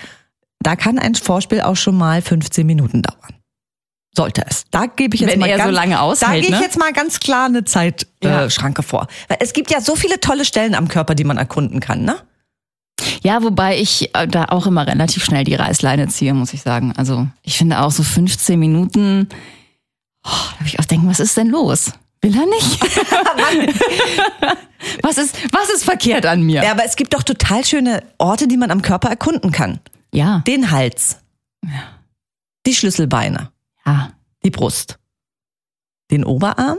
da 0.60 0.76
kann 0.76 0.98
ein 0.98 1.14
Vorspiel 1.14 1.62
auch 1.62 1.76
schon 1.76 1.96
mal 1.96 2.20
15 2.20 2.66
Minuten 2.66 3.02
dauern. 3.02 3.41
Sollte 4.14 4.44
es. 4.46 4.64
Da 4.70 4.86
gebe 4.86 5.14
ich 5.14 5.22
jetzt 5.22 5.32
Wenn 5.32 5.40
mal 5.40 5.48
er 5.48 5.56
so 5.56 5.64
ganz, 5.64 5.74
lange 5.74 5.94
Da 5.94 6.00
aushält, 6.02 6.32
gehe 6.32 6.40
ich 6.42 6.50
ne? 6.50 6.60
jetzt 6.60 6.78
mal 6.78 6.92
ganz 6.92 7.18
klar 7.18 7.46
eine 7.46 7.64
Zeitschranke 7.64 8.06
Ja. 8.22 8.44
äh, 8.44 8.50
Schranke 8.50 8.82
vor. 8.82 9.06
Weil 9.28 9.38
es 9.40 9.54
gibt 9.54 9.70
ja 9.70 9.80
so 9.80 9.96
viele 9.96 10.20
tolle 10.20 10.44
Stellen 10.44 10.74
am 10.74 10.88
Körper, 10.88 11.14
die 11.14 11.24
man 11.24 11.38
erkunden 11.38 11.80
kann, 11.80 12.04
ne? 12.04 12.16
Ja, 13.22 13.42
wobei 13.42 13.78
ich 13.78 14.14
äh, 14.14 14.28
da 14.28 14.46
auch 14.46 14.66
immer 14.66 14.86
relativ 14.86 15.24
schnell 15.24 15.44
die 15.44 15.54
Reißleine 15.54 16.08
ziehe, 16.08 16.34
muss 16.34 16.52
ich 16.52 16.62
sagen. 16.62 16.92
Also 16.96 17.26
ich 17.42 17.56
finde 17.56 17.80
auch 17.80 17.90
so 17.90 18.02
15 18.02 18.58
Minuten, 18.58 19.28
oh, 20.24 20.28
da 20.30 20.58
habe 20.58 20.66
ich 20.68 20.78
auch 20.78 20.84
denken, 20.84 21.08
was 21.08 21.20
ist 21.20 21.36
denn 21.36 21.48
los? 21.48 21.92
Will 22.20 22.36
er 22.36 22.46
nicht? 22.46 22.80
was 25.02 25.18
ist, 25.18 25.36
was 25.52 25.70
ist 25.70 25.84
verkehrt 25.84 26.26
an 26.26 26.42
mir? 26.42 26.62
Ja, 26.62 26.72
aber 26.72 26.84
es 26.84 26.96
gibt 26.96 27.14
doch 27.14 27.22
total 27.22 27.64
schöne 27.64 28.02
Orte, 28.18 28.46
die 28.46 28.56
man 28.56 28.70
am 28.70 28.82
Körper 28.82 29.08
erkunden 29.08 29.52
kann. 29.52 29.80
Ja, 30.12 30.42
Den 30.46 30.70
Hals. 30.70 31.18
Die 32.66 32.74
Schlüsselbeine. 32.74 33.50
Ja. 33.86 34.12
Die 34.44 34.50
Brust. 34.50 34.98
Den 36.10 36.24
Oberarm. 36.24 36.78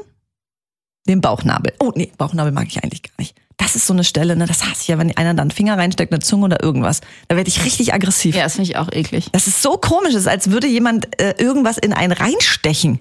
Den 1.08 1.22
Bauchnabel. 1.22 1.74
Oh, 1.80 1.92
nee, 1.96 2.12
Bauchnabel 2.18 2.52
mag 2.52 2.68
ich 2.68 2.84
eigentlich 2.84 3.04
gar 3.04 3.14
nicht. 3.18 3.36
Das 3.58 3.76
ist 3.76 3.86
so 3.88 3.94
eine 3.94 4.04
Stelle, 4.04 4.36
ne, 4.36 4.46
das 4.46 4.64
hasse 4.64 4.82
ich 4.82 4.88
ja, 4.88 4.98
wenn 4.98 5.16
einer 5.16 5.34
da 5.34 5.42
einen 5.42 5.52
Finger 5.52 5.78
reinsteckt, 5.78 6.12
eine 6.12 6.22
Zunge 6.22 6.46
oder 6.46 6.64
irgendwas. 6.64 7.02
Da 7.28 7.36
werde 7.36 7.48
ich 7.50 7.64
richtig 7.64 7.94
aggressiv. 7.94 8.36
Ja, 8.36 8.44
das 8.44 8.56
finde 8.56 8.72
ich 8.72 8.78
auch 8.78 8.92
eklig. 8.92 9.28
Das 9.32 9.48
ist 9.48 9.62
so 9.62 9.78
komisch, 9.78 10.14
ist, 10.16 10.28
als 10.28 10.50
würde 10.50 10.68
jemand 10.68 11.22
äh, 11.22 11.36
irgendwas 11.38 11.78
in 11.78 11.94
einen 11.94 12.14
reinstechen. 12.14 13.00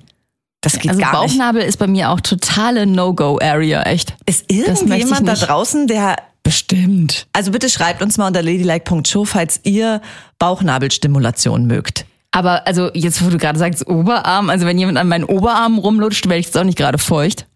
Das 0.61 0.75
geht 0.79 0.91
Also 0.91 1.01
gar 1.01 1.23
nicht. 1.23 1.33
Bauchnabel 1.33 1.63
ist 1.63 1.79
bei 1.79 1.87
mir 1.87 2.11
auch 2.11 2.21
totale 2.21 2.87
No-Go-Area, 2.87 3.83
echt. 3.85 4.15
Ist 4.27 4.51
irgendjemand 4.51 5.27
da 5.27 5.33
nicht. 5.33 5.49
draußen, 5.49 5.87
der 5.87 6.17
Bestimmt. 6.45 7.27
also 7.33 7.51
bitte 7.53 7.69
schreibt 7.69 8.03
uns 8.03 8.19
mal 8.19 8.27
unter 8.29 8.43
ladylike.show, 8.43 9.25
falls 9.25 9.61
ihr 9.63 10.01
Bauchnabelstimulation 10.39 11.67
mögt. 11.67 12.05
Aber 12.33 12.67
also 12.67 12.91
jetzt, 12.95 13.25
wo 13.25 13.29
du 13.31 13.37
gerade 13.39 13.59
sagst 13.59 13.87
Oberarm, 13.87 14.49
also 14.51 14.65
wenn 14.67 14.79
jemand 14.79 14.99
an 14.99 15.07
meinen 15.09 15.25
Oberarm 15.25 15.79
rumlutscht, 15.79 16.25
werde 16.27 16.39
ich 16.41 16.47
jetzt 16.47 16.57
auch 16.59 16.65
nicht 16.65 16.79
gerade 16.79 16.99
feucht. 16.99 17.47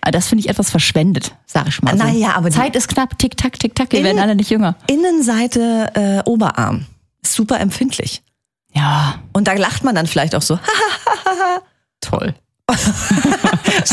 Aber 0.00 0.12
Das 0.12 0.28
finde 0.28 0.44
ich 0.44 0.48
etwas 0.48 0.70
verschwendet, 0.70 1.34
sag 1.44 1.66
ich 1.68 1.82
mal. 1.82 1.98
So. 1.98 2.04
Naja, 2.04 2.34
aber 2.36 2.50
die- 2.50 2.56
Zeit 2.56 2.76
ist 2.76 2.88
knapp, 2.88 3.18
tick 3.18 3.36
tack, 3.36 3.58
tick 3.58 3.74
tack, 3.74 3.90
wir 3.92 4.04
werden 4.04 4.20
alle 4.20 4.36
nicht 4.36 4.48
jünger. 4.50 4.76
Innenseite 4.86 5.90
äh, 6.24 6.30
Oberarm. 6.30 6.86
Ist 7.22 7.34
super 7.34 7.58
empfindlich. 7.60 8.22
Ja, 8.74 9.16
Und 9.32 9.48
da 9.48 9.54
lacht 9.54 9.82
man 9.82 9.94
dann 9.96 10.06
vielleicht 10.06 10.34
auch 10.36 10.42
so. 10.42 10.58
toll. 12.00 12.34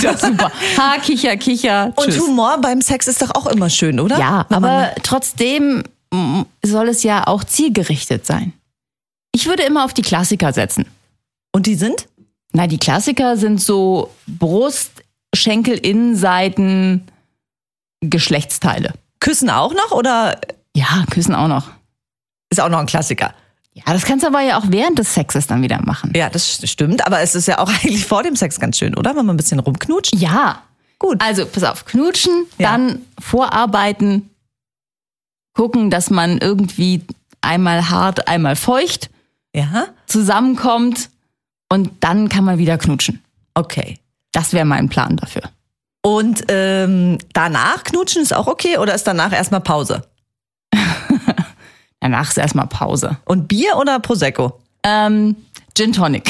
ja, 0.01 0.17
super. 0.17 0.51
Ha, 0.77 0.97
kicher, 1.01 1.37
kicher. 1.37 1.93
Und 1.95 2.05
Tschüss. 2.05 2.19
Humor 2.19 2.57
beim 2.61 2.81
Sex 2.81 3.07
ist 3.07 3.21
doch 3.21 3.33
auch 3.33 3.47
immer 3.47 3.69
schön, 3.69 3.99
oder? 3.99 4.19
Ja, 4.19 4.45
Wenn 4.49 4.61
man- 4.61 4.71
aber 4.71 4.91
trotzdem 5.01 5.83
mm, 6.13 6.41
soll 6.63 6.89
es 6.89 7.03
ja 7.03 7.25
auch 7.27 7.43
zielgerichtet 7.43 8.25
sein. 8.25 8.53
Ich 9.35 9.47
würde 9.47 9.63
immer 9.63 9.83
auf 9.83 9.93
die 9.93 10.01
Klassiker 10.01 10.53
setzen. 10.53 10.85
Und 11.51 11.65
die 11.65 11.75
sind? 11.75 12.07
Na, 12.53 12.67
die 12.67 12.77
Klassiker 12.77 13.35
sind 13.35 13.59
so 13.61 14.09
Brust, 14.27 15.03
Schenkel, 15.35 15.77
Innenseiten, 15.77 17.05
Geschlechtsteile. 17.99 18.93
Küssen 19.19 19.49
auch 19.49 19.73
noch 19.73 19.91
oder 19.91 20.39
Ja, 20.73 21.03
küssen 21.11 21.35
auch 21.35 21.49
noch. 21.49 21.69
ist 22.49 22.61
auch 22.61 22.69
noch 22.69 22.79
ein 22.79 22.85
Klassiker? 22.85 23.33
Ja, 23.73 23.83
das 23.91 24.05
kannst 24.05 24.23
du 24.23 24.29
aber 24.29 24.39
ja 24.39 24.57
auch 24.57 24.63
während 24.69 24.99
des 24.99 25.13
Sexes 25.13 25.47
dann 25.47 25.61
wieder 25.61 25.81
machen. 25.81 26.13
Ja, 26.15 26.29
das 26.29 26.61
stimmt, 26.63 27.05
aber 27.05 27.19
es 27.19 27.35
ist 27.35 27.47
ja 27.49 27.59
auch 27.59 27.67
eigentlich 27.83 28.05
vor 28.05 28.23
dem 28.23 28.37
Sex 28.37 28.57
ganz 28.57 28.77
schön, 28.77 28.95
oder? 28.95 29.09
Wenn 29.17 29.25
man 29.25 29.35
ein 29.35 29.37
bisschen 29.37 29.59
rumknutscht. 29.59 30.15
Ja. 30.15 30.61
Gut. 30.97 31.21
Also, 31.21 31.45
pass 31.45 31.63
auf, 31.65 31.83
knutschen, 31.83 32.45
Ja. 32.57 32.71
dann 32.71 33.01
vorarbeiten, 33.19 34.29
gucken, 35.53 35.89
dass 35.89 36.09
man 36.09 36.37
irgendwie 36.37 37.01
einmal 37.41 37.89
hart, 37.89 38.29
einmal 38.29 38.55
feucht, 38.55 39.09
Ja? 39.55 39.87
zusammenkommt 40.07 41.09
und 41.69 41.91
dann 42.01 42.29
kann 42.29 42.43
man 42.43 42.57
wieder 42.57 42.77
knutschen. 42.77 43.23
Okay. 43.53 43.99
Das 44.31 44.51
wäre 44.51 44.65
mein 44.65 44.89
Plan 44.89 45.15
dafür. 45.15 45.43
Und 46.01 46.43
ähm, 46.49 47.17
danach 47.31 47.85
knutschen 47.85 48.21
ist 48.21 48.33
auch 48.33 48.47
okay 48.47 48.77
oder 48.77 48.93
ist 48.93 49.07
danach 49.07 49.31
erstmal 49.31 49.61
Pause? 49.61 50.05
Danach 52.01 52.29
ist 52.29 52.37
erstmal 52.37 52.67
Pause. 52.67 53.17
Und 53.25 53.47
Bier 53.47 53.77
oder 53.77 53.99
Prosecco? 53.99 54.59
Ähm, 54.83 55.35
Gin 55.73 55.91
Tonic. 55.93 56.29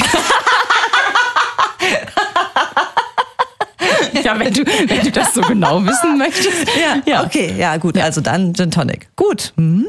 ja, 4.24 4.38
wenn 4.38 4.54
du, 4.54 4.64
wenn 4.64 5.00
du 5.02 5.10
das 5.10 5.34
so 5.34 5.42
genau 5.42 5.84
wissen 5.84 6.16
möchtest. 6.16 6.66
Ja, 7.04 7.24
okay, 7.24 7.54
ja 7.58 7.76
gut, 7.76 7.98
also 7.98 8.22
dann 8.22 8.54
Gin 8.54 8.70
Tonic. 8.70 9.08
Gut. 9.16 9.52
Hm. 9.56 9.88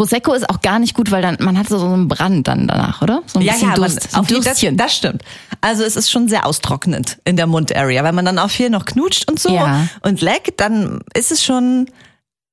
Prosecco 0.00 0.32
ist 0.32 0.48
auch 0.48 0.62
gar 0.62 0.78
nicht 0.78 0.94
gut, 0.94 1.10
weil 1.10 1.20
dann 1.20 1.36
man 1.40 1.58
hat 1.58 1.68
so 1.68 1.78
einen 1.84 2.08
Brand 2.08 2.48
dann 2.48 2.66
danach, 2.66 3.02
oder? 3.02 3.22
So 3.26 3.38
ein 3.38 3.44
Ja, 3.44 3.52
bisschen 3.52 3.68
ja, 3.68 3.74
Durst, 3.74 4.12
man, 4.12 4.20
auf 4.22 4.30
jeden- 4.30 4.42
das, 4.42 4.44
Dürstchen. 4.52 4.76
das 4.78 4.96
stimmt. 4.96 5.22
Also 5.60 5.84
es 5.84 5.94
ist 5.94 6.10
schon 6.10 6.26
sehr 6.26 6.46
austrocknend 6.46 7.18
in 7.26 7.36
der 7.36 7.46
Mundarea, 7.46 8.02
weil 8.02 8.14
man 8.14 8.24
dann 8.24 8.38
auch 8.38 8.48
viel 8.48 8.70
noch 8.70 8.86
knutscht 8.86 9.30
und 9.30 9.38
so 9.38 9.50
Ja. 9.54 9.88
und 10.00 10.22
leckt, 10.22 10.58
dann 10.58 11.00
ist 11.12 11.30
es 11.32 11.44
schon 11.44 11.90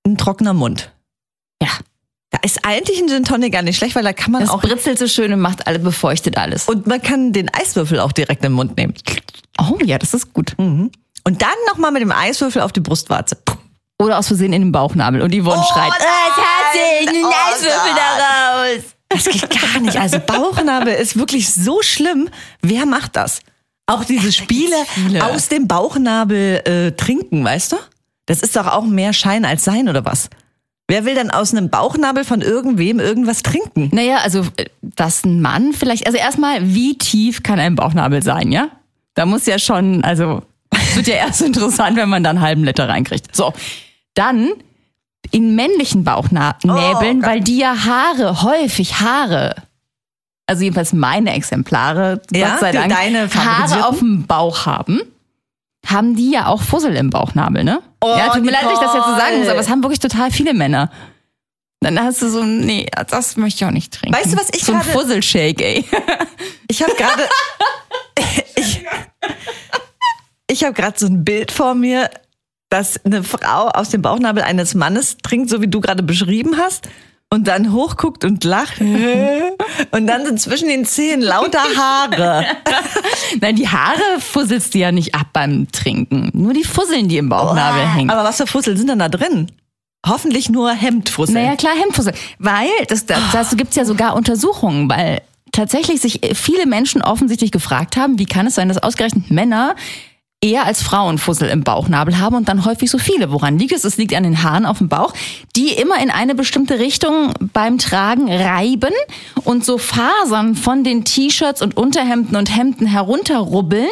ein 0.05 0.17
trockener 0.17 0.53
Mund. 0.53 0.91
ja, 1.63 1.69
Da 2.31 2.39
ist 2.43 2.65
eigentlich 2.65 2.99
ein 3.01 3.07
Gin 3.07 3.23
Tonic 3.23 3.53
gar 3.53 3.61
nicht 3.61 3.77
schlecht, 3.77 3.95
weil 3.95 4.03
da 4.03 4.11
kann 4.11 4.33
man 4.33 4.41
es 4.41 4.49
auch 4.49 4.59
britzelt 4.61 4.99
so 4.99 5.07
schön 5.07 5.31
und 5.31 5.39
macht 5.39 5.67
alle 5.67 5.79
befeuchtet 5.79 6.37
alles. 6.37 6.65
und 6.65 6.85
man 6.85 7.01
kann 7.01 7.31
den 7.31 7.47
Eiswürfel 7.53 8.01
auch 8.01 8.11
direkt 8.11 8.43
im 8.43 8.51
Mund 8.51 8.75
nehmen. 8.75 8.93
Oh 9.57 9.77
ja, 9.85 9.97
das 9.97 10.13
ist 10.13 10.33
gut. 10.33 10.53
Und 10.57 10.91
dann 11.23 11.49
nochmal 11.69 11.91
mit 11.93 12.01
dem 12.01 12.11
Eiswürfel 12.11 12.61
auf 12.61 12.73
die 12.73 12.81
Brustwarze. 12.81 13.37
Oder 13.99 14.19
aus 14.19 14.27
Versehen 14.27 14.53
in 14.53 14.61
den 14.61 14.71
Bauchnabel 14.71 15.23
und 15.23 15.33
Yvonne 15.33 15.59
Oh, 15.59 15.73
schreit. 15.73 15.91
nein! 15.97 17.06
Also 19.99 20.19
Bauchnabel 20.19 20.93
ist 20.93 21.17
wirklich 21.17 21.53
so 21.53 21.81
schlimm. 21.81 22.29
Wer 22.61 22.85
macht 22.85 23.15
das? 23.15 23.41
Auch 23.85 24.03
diese 24.03 24.31
Spiele 24.31 24.75
aus 25.21 25.47
dem 25.47 25.67
Bauchnabel 25.67 26.61
äh, 26.65 26.91
trinken, 26.91 27.43
weißt 27.43 27.71
du? 27.71 27.77
Das 28.25 28.41
ist 28.41 28.55
doch 28.55 28.67
auch 28.67 28.83
mehr 28.83 29.13
Schein 29.13 29.45
als 29.45 29.63
Sein 29.63 29.87
oder 29.87 30.03
was? 30.03 30.29
Wer 30.89 31.05
will 31.05 31.15
denn 31.15 31.31
aus 31.31 31.53
einem 31.53 31.69
Bauchnabel 31.69 32.23
von 32.23 32.41
irgendwem 32.41 32.99
irgendwas 32.99 33.43
trinken? 33.43 33.89
Naja, 33.91 34.17
also, 34.17 34.41
äh, 34.57 34.65
dass 34.81 35.25
ein 35.25 35.41
Mann 35.41 35.73
vielleicht, 35.73 36.05
also 36.05 36.17
erstmal, 36.17 36.73
wie 36.73 36.97
tief 36.97 37.43
kann 37.43 37.59
ein 37.59 37.75
Bauchnabel 37.75 38.23
sein, 38.23 38.51
ja? 38.51 38.69
Da 39.13 39.25
muss 39.25 39.45
ja 39.45 39.59
schon, 39.59 40.03
also, 40.03 40.43
es 40.71 40.95
wird 40.95 41.07
ja 41.07 41.15
erst 41.27 41.41
interessant, 41.41 41.97
wenn 41.97 42.09
man 42.09 42.23
dann 42.23 42.37
einen 42.37 42.45
halben 42.45 42.63
Liter 42.63 42.87
reinkriegt. 42.87 43.35
So. 43.35 43.53
Dann 44.13 44.51
in 45.31 45.55
männlichen 45.55 46.05
Bauchnäbeln, 46.05 47.19
Oh 47.23 47.27
weil 47.27 47.41
die 47.41 47.57
ja 47.57 47.85
Haare, 47.85 48.43
häufig 48.43 49.01
Haare, 49.01 49.55
also 50.47 50.63
jedenfalls 50.63 50.93
meine 50.93 51.33
Exemplare, 51.33 52.21
Ja, 52.33 52.51
Gott 52.51 52.59
sei 52.61 52.71
Dank, 52.71 52.89
deine 52.95 53.29
Haare 53.33 53.85
auf 53.85 53.99
dem 53.99 54.25
Bauch 54.25 54.65
haben, 54.65 55.01
haben 55.85 56.15
die 56.15 56.31
ja 56.31 56.47
auch 56.47 56.61
Fussel 56.61 56.95
im 56.95 57.09
Bauchnabel, 57.09 57.63
ne? 57.63 57.81
Oh, 58.01 58.07
ja, 58.17 58.29
tut 58.33 58.43
mir 58.43 58.51
leid, 58.51 58.63
dass 58.63 58.73
ich 58.73 58.79
das 58.79 58.93
jetzt 58.93 59.05
so 59.05 59.15
sagen 59.15 59.39
muss, 59.39 59.47
aber 59.49 59.59
es 59.59 59.69
haben 59.69 59.83
wirklich 59.83 59.99
total 59.99 60.31
viele 60.31 60.53
Männer. 60.53 60.91
Dann 61.81 61.99
hast 62.01 62.21
du 62.23 62.29
so, 62.29 62.43
nee, 62.43 62.87
das 63.09 63.37
möchte 63.37 63.63
ich 63.63 63.67
auch 63.67 63.71
nicht 63.73 63.93
trinken. 63.93 64.17
Weißt 64.17 64.33
du, 64.33 64.37
was 64.37 64.49
ich 64.53 64.63
So 64.65 64.73
ein 64.73 64.79
gerade- 64.79 64.91
Fusselshake, 64.91 65.61
ey. 65.61 65.85
Ich 66.69 66.81
habe 66.83 66.93
gerade 66.95 67.23
ich, 68.55 68.83
ich 70.49 70.63
habe 70.63 70.73
gerade 70.73 70.97
so 70.99 71.05
ein 71.05 71.23
Bild 71.23 71.51
vor 71.51 71.75
mir, 71.75 72.09
dass 72.69 73.03
eine 73.05 73.23
Frau 73.23 73.69
aus 73.69 73.89
dem 73.89 74.01
Bauchnabel 74.01 74.43
eines 74.43 74.73
Mannes 74.75 75.17
trinkt, 75.23 75.49
so 75.49 75.61
wie 75.61 75.67
du 75.67 75.79
gerade 75.79 76.03
beschrieben 76.03 76.57
hast. 76.57 76.89
Und 77.29 77.47
dann 77.49 77.73
hochguckt 77.73 78.23
und 78.23 78.43
lacht. 78.45 78.79
Und 79.91 80.07
dann 80.07 80.25
sind 80.25 80.39
zwischen 80.39 80.69
den 80.69 80.85
Zähnen 80.85 81.21
lauter 81.21 81.59
Haare. 81.75 82.45
Nein, 83.41 83.57
die 83.57 83.67
Haare 83.67 84.19
fusselst 84.19 84.73
du 84.73 84.79
ja 84.79 84.93
nicht 84.93 85.13
ab 85.13 85.27
beim 85.33 85.69
Trinken. 85.71 86.31
Nur 86.33 86.53
die 86.53 86.63
Fusseln, 86.63 87.09
die 87.09 87.17
im 87.17 87.27
Bauchnabel 87.27 87.85
hängen. 87.85 88.09
Aber 88.09 88.23
was 88.23 88.37
für 88.37 88.47
Fussel 88.47 88.77
sind 88.77 88.89
denn 88.89 88.99
da 88.99 89.09
drin? 89.09 89.51
Hoffentlich 90.05 90.49
nur 90.49 90.71
Hemdfussel. 90.71 91.35
Naja, 91.35 91.55
klar, 91.57 91.73
Hemdfussel. 91.75 92.13
Weil, 92.39 92.69
das, 92.87 93.05
das, 93.05 93.19
dazu 93.33 93.57
gibt's 93.57 93.75
ja 93.75 93.83
sogar 93.83 94.15
Untersuchungen, 94.15 94.89
weil 94.89 95.21
tatsächlich 95.51 95.99
sich 95.99 96.21
viele 96.33 96.65
Menschen 96.65 97.01
offensichtlich 97.01 97.51
gefragt 97.51 97.97
haben, 97.97 98.19
wie 98.19 98.25
kann 98.25 98.47
es 98.47 98.55
sein, 98.55 98.69
dass 98.69 98.77
ausgerechnet 98.77 99.31
Männer 99.31 99.75
eher 100.41 100.65
als 100.65 100.83
Frauen 100.83 101.17
Fussel 101.17 101.49
im 101.49 101.63
Bauchnabel 101.63 102.19
haben 102.19 102.35
und 102.35 102.47
dann 102.47 102.63
häufig 102.65 102.91
so 102.91 102.97
viele. 102.97 103.31
Woran 103.31 103.57
liegt 103.57 103.73
es? 103.73 103.83
Es 103.83 103.97
liegt 103.97 104.13
an 104.13 104.23
den 104.23 104.43
Haaren 104.43 104.65
auf 104.65 104.77
dem 104.77 104.87
Bauch, 104.87 105.13
die 105.55 105.69
immer 105.69 106.01
in 106.01 106.11
eine 106.11 106.35
bestimmte 106.35 106.79
Richtung 106.79 107.33
beim 107.53 107.79
Tragen 107.79 108.31
reiben 108.31 108.93
und 109.43 109.65
so 109.65 109.77
Fasern 109.77 110.55
von 110.55 110.83
den 110.83 111.05
T-Shirts 111.05 111.61
und 111.61 111.75
Unterhemden 111.75 112.35
und 112.35 112.55
Hemden 112.55 112.85
herunterrubbeln 112.85 113.89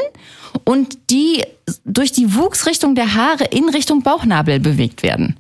und 0.64 1.10
die 1.10 1.44
durch 1.84 2.12
die 2.12 2.36
Wuchsrichtung 2.36 2.94
der 2.94 3.16
Haare 3.16 3.46
in 3.46 3.70
Richtung 3.70 4.04
Bauchnabel 4.04 4.60
bewegt 4.60 5.02
werden. 5.02 5.38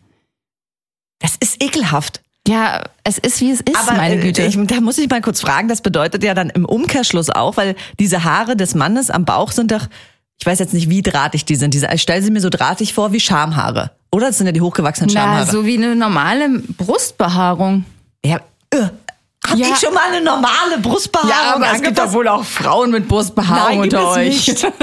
Das 1.19 1.35
ist 1.39 1.63
ekelhaft. 1.63 2.21
Ja, 2.47 2.83
es 3.03 3.17
ist 3.17 3.41
wie 3.41 3.51
es 3.51 3.61
ist, 3.61 3.75
Aber 3.75 3.97
meine 3.97 4.15
äh, 4.15 4.21
Güte. 4.21 4.43
Ich, 4.43 4.55
da 4.67 4.79
muss 4.81 4.97
ich 4.99 5.09
mal 5.09 5.21
kurz 5.21 5.41
fragen, 5.41 5.67
das 5.67 5.81
bedeutet 5.81 6.23
ja 6.23 6.35
dann 6.35 6.49
im 6.51 6.65
Umkehrschluss 6.65 7.29
auch, 7.29 7.57
weil 7.57 7.75
diese 7.99 8.23
Haare 8.23 8.55
des 8.55 8.75
Mannes 8.75 9.09
am 9.09 9.25
Bauch 9.25 9.51
sind 9.51 9.71
doch, 9.71 9.87
ich 10.39 10.45
weiß 10.45 10.59
jetzt 10.59 10.73
nicht, 10.73 10.89
wie 10.89 11.01
drahtig 11.01 11.45
die 11.45 11.55
sind. 11.55 11.73
Diese, 11.73 11.87
ich 11.93 12.01
stelle 12.01 12.21
sie 12.21 12.31
mir 12.31 12.41
so 12.41 12.49
drahtig 12.49 12.93
vor 12.93 13.11
wie 13.13 13.19
Schamhaare. 13.19 13.91
Oder? 14.11 14.27
Das 14.27 14.37
sind 14.37 14.45
ja 14.47 14.51
die 14.53 14.61
hochgewachsenen 14.61 15.09
Na, 15.13 15.21
Schamhaare. 15.21 15.45
so 15.51 15.65
wie 15.65 15.77
eine 15.77 15.95
normale 15.95 16.49
Brustbehaarung. 16.77 17.85
ja, 18.25 18.39
äh, 18.71 18.87
hab 19.47 19.57
Ja. 19.57 19.67
ich 19.67 19.77
schon 19.77 19.93
mal 19.93 20.11
eine 20.11 20.23
normale 20.23 20.79
Brustbehaarung 20.79 21.63
angefasst? 21.63 22.13
wohl 22.13 22.27
auch 22.27 22.43
Frauen 22.43 22.91
mit 22.91 23.07
Brustbehaarung 23.07 23.79
Nein, 23.79 23.89
gibt 23.89 23.93
unter 23.93 24.11
es 24.21 24.47
euch. 24.47 24.65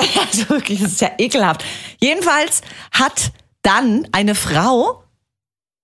Also 0.32 0.48
wirklich, 0.48 0.80
das 0.80 0.92
ist 0.92 1.00
ja 1.02 1.10
ekelhaft. 1.18 1.62
Jedenfalls 2.00 2.62
hat 2.92 3.32
dann 3.62 4.08
eine 4.12 4.34
Frau 4.34 5.04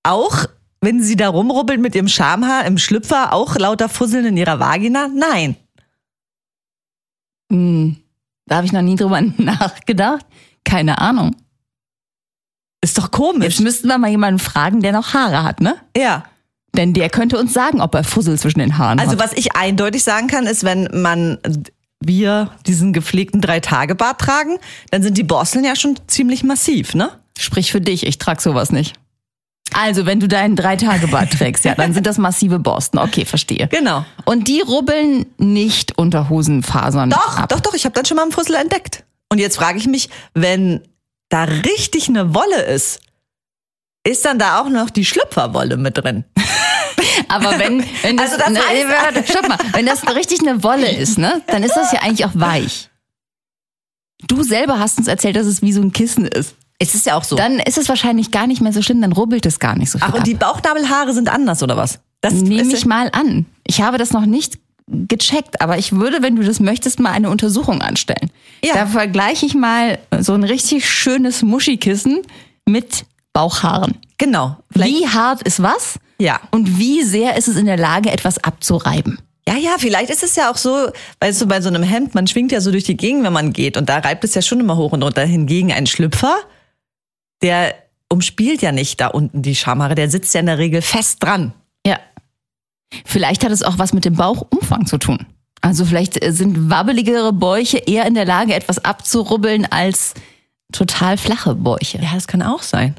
auch, 0.05 0.47
wenn 0.81 1.03
sie 1.03 1.17
da 1.17 1.29
rumrubbelt 1.29 1.81
mit 1.81 1.95
ihrem 1.95 2.09
Schamhaar 2.09 2.65
im 2.65 2.79
Schlüpfer, 2.79 3.33
auch 3.35 3.57
lauter 3.57 3.89
Fusseln 3.91 4.25
in 4.25 4.37
ihrer 4.39 4.59
Vagina? 4.59 5.09
Nein. 5.09 5.57
Hm, 7.53 7.97
da 8.47 8.57
habe 8.57 8.67
ich 8.67 8.73
noch 8.73 8.83
nie 8.83 8.97
drüber 8.97 9.21
nachgedacht. 9.39 10.25
Keine 10.65 10.99
Ahnung. 10.99 11.37
Ist 12.83 12.99
doch 12.99 13.11
komisch. 13.11 13.45
Jetzt 13.45 13.61
müssten 13.61 13.89
wir 13.89 13.99
mal 13.99 14.11
jemanden 14.11 14.39
fragen, 14.39 14.81
der 14.81 14.93
noch 14.93 15.15
Haare 15.15 15.43
hat, 15.43 15.61
ne? 15.61 15.77
Ja. 15.97 16.25
Denn 16.77 16.93
der 16.93 17.09
könnte 17.09 17.39
uns 17.39 17.53
sagen, 17.53 17.81
ob 17.81 17.95
er 17.95 18.05
Fussel 18.05 18.39
zwischen 18.39 18.59
den 18.59 18.77
Haaren 18.79 19.01
Also 19.01 19.13
hat. 19.13 19.19
was 19.21 19.33
ich 19.33 19.57
eindeutig 19.57 20.05
sagen 20.05 20.27
kann, 20.27 20.47
ist, 20.47 20.63
wenn 20.65 20.89
man 20.93 21.39
wir 22.01 22.51
diesen 22.67 22.93
gepflegten 22.93 23.41
Drei-Tage-Bart 23.41 24.21
tragen, 24.21 24.59
dann 24.91 25.03
sind 25.03 25.17
die 25.17 25.23
Borsteln 25.25 25.65
ja 25.65 25.75
schon 25.75 25.99
ziemlich 26.07 26.45
massiv, 26.45 26.95
ne? 26.95 27.11
Sprich 27.39 27.73
für 27.73 27.81
dich, 27.81 28.07
ich 28.07 28.19
trag 28.19 28.41
sowas 28.41 28.71
nicht. 28.71 28.95
Also, 29.79 30.07
wenn 30.07 30.21
du 30.21 30.27
deinen 30.29 30.57
Drei-Tage-Bart 30.57 31.33
trägst, 31.35 31.65
ja, 31.67 31.75
dann 31.75 31.93
sind 31.93 32.07
das 32.07 32.17
massive 32.19 32.59
Borsten. 32.59 32.99
Okay, 32.99 33.25
verstehe. 33.27 33.69
Genau. 33.69 34.05
Und 34.25 34.49
die 34.49 34.61
rubbeln 34.63 35.27
nicht 35.39 35.99
unter 35.99 36.29
Hosenfasern 36.31 37.11
Doch, 37.11 37.37
ab. 37.39 37.49
doch, 37.51 37.61
doch, 37.61 37.75
ich 37.75 37.85
habe 37.85 37.95
dann 37.95 38.05
schon 38.07 38.17
mal 38.17 38.23
einen 38.23 38.33
Fussel 38.33 38.55
entdeckt. 38.55 39.05
Und 39.29 39.39
jetzt 39.39 39.57
frage 39.57 39.79
ich 39.79 39.87
mich, 39.87 40.09
wenn 40.35 40.81
da 41.29 41.45
richtig 41.45 42.09
eine 42.09 42.35
Wolle 42.35 42.63
ist, 42.63 43.01
ist 44.07 44.25
dann 44.25 44.39
da 44.39 44.61
auch 44.61 44.69
noch 44.69 44.89
die 44.89 45.05
Schlüpferwolle 45.05 45.77
mit 45.77 45.99
drin? 45.99 46.25
Aber 47.29 47.59
wenn, 47.59 47.85
wenn 48.03 48.17
das, 48.17 48.33
Also 48.33 48.39
das 48.45 48.51
ne, 48.51 48.61
heißt- 48.61 48.89
warte, 48.89 49.25
stopp 49.31 49.49
mal, 49.49 49.59
wenn 49.73 49.85
das 49.85 50.07
richtig 50.15 50.41
eine 50.41 50.63
Wolle 50.63 50.91
ist, 50.97 51.19
ne, 51.19 51.43
dann 51.49 51.63
ist 51.63 51.75
das 51.77 51.93
ja 51.93 52.01
eigentlich 52.03 52.25
auch 52.25 52.31
weich. 52.35 52.89
Du 54.29 54.43
selber 54.43 54.79
hast 54.79 54.97
uns 54.99 55.09
erzählt, 55.09 55.37
dass 55.37 55.47
es 55.47 55.61
wie 55.61 55.73
so 55.73 55.83
ein 55.83 55.93
Kissen 55.93 56.25
ist. 56.27 56.55
Es 56.79 56.95
ist 56.95 57.07
ja 57.07 57.17
auch 57.17 57.25
so. 57.25 57.37
Dann 57.37 57.59
ist 57.61 57.79
es 57.79 57.89
wahrscheinlich 57.89 58.31
gar 58.31 58.47
nicht 58.47 58.61
mehr 58.61 58.73
so 58.73 58.83
schlimm, 58.83 59.01
dann 59.01 59.13
rubbelt 59.13 59.47
es 59.47 59.59
gar 59.59 59.77
nicht 59.77 59.91
so 59.91 59.99
viel. 59.99 60.07
Ach, 60.09 60.13
und 60.15 60.21
ab. 60.21 60.25
die 60.25 60.35
Bauchnabelhaare 60.35 61.13
sind 61.15 61.29
anders, 61.29 61.63
oder 61.63 61.77
was? 61.77 62.01
Das 62.21 62.35
Nehme 62.35 62.73
ich 62.73 62.85
mal 62.87 63.09
an. 63.13 63.47
Ich 63.67 63.81
habe 63.81 63.99
das 63.99 64.13
noch 64.13 64.27
nicht 64.27 64.59
gecheckt, 64.89 65.61
aber 65.61 65.79
ich 65.79 65.93
würde, 65.93 66.23
wenn 66.23 66.37
du 66.37 66.43
das 66.45 66.61
möchtest, 66.61 67.01
mal 67.01 67.11
eine 67.13 67.31
Untersuchung 67.31 67.81
anstellen. 67.83 68.31
Ja. 68.65 68.75
Da 68.75 68.87
vergleiche 68.87 69.47
ich 69.47 69.55
mal 69.55 69.99
so 70.21 70.33
ein 70.35 70.45
richtig 70.45 70.89
schönes 70.89 71.43
Muschikissen 71.43 72.23
mit 72.67 73.05
Bauchhaaren. 73.33 73.97
Genau. 74.19 74.57
Vielleicht- 74.71 74.95
Wie 74.95 75.09
hart 75.09 75.43
ist 75.43 75.63
was? 75.63 75.99
Ja. 76.19 76.41
Und 76.51 76.79
wie 76.79 77.03
sehr 77.03 77.37
ist 77.37 77.49
es 77.49 77.57
in 77.57 77.67
der 77.67 77.77
Lage, 77.77 78.11
etwas 78.11 78.39
abzureiben? 78.39 79.19
Ja, 79.49 79.57
ja, 79.57 79.77
vielleicht 79.79 80.11
ist 80.11 80.23
es 80.23 80.35
ja 80.37 80.51
auch 80.51 80.57
so, 80.57 80.89
weißt 81.21 81.43
du, 81.43 81.47
bei 81.47 81.61
so 81.61 81.69
einem 81.69 81.83
Hemd, 81.83 82.15
man 82.15 82.27
schwingt 82.27 82.51
ja 82.53 82.61
so 82.61 82.71
durch 82.73 82.85
die 82.85 82.97
Gegend, 82.97 83.23
wenn 83.25 83.33
man 83.33 83.53
geht 83.53 83.77
und 83.77 83.89
da 83.89 83.99
reibt 83.99 84.25
es 84.25 84.35
ja 84.35 84.43
schon 84.43 84.59
immer 84.61 84.77
hoch 84.77 84.93
und 84.93 85.03
runter. 85.03 85.23
Hingegen 85.25 85.73
ein 85.73 85.87
Schlüpfer, 85.87 86.35
der 87.43 87.75
umspielt 88.09 88.63
ja 88.63 88.73
nicht 88.73 89.01
da 89.01 89.09
unten 89.09 89.43
die 89.43 89.55
Schamhaare, 89.55 89.95
der 89.95 90.11
sitzt 90.11 90.33
ja 90.35 90.41
in 90.41 90.47
der 90.47 90.59
Regel 90.59 90.83
fest 90.83 91.23
dran. 91.23 91.53
Ja. 91.87 91.99
Vielleicht 93.05 93.45
hat 93.45 93.53
es 93.53 93.63
auch 93.63 93.79
was 93.79 93.93
mit 93.93 94.05
dem 94.05 94.15
Bauchumfang 94.15 94.87
zu 94.87 94.99
tun. 94.99 95.27
Also 95.61 95.85
vielleicht 95.85 96.23
äh, 96.23 96.33
sind 96.33 96.71
wabbeligere 96.71 97.33
Bäuche 97.33 97.79
eher 97.79 98.07
in 98.07 98.15
der 98.15 98.25
Lage, 98.25 98.55
etwas 98.55 98.85
abzurubbeln 98.85 99.67
als 99.67 100.15
total 100.73 101.17
flache 101.17 101.55
Bäuche. 101.55 101.99
Ja, 102.01 102.15
das 102.15 102.27
kann 102.27 102.43
auch 102.43 102.63
sein. 102.63 102.95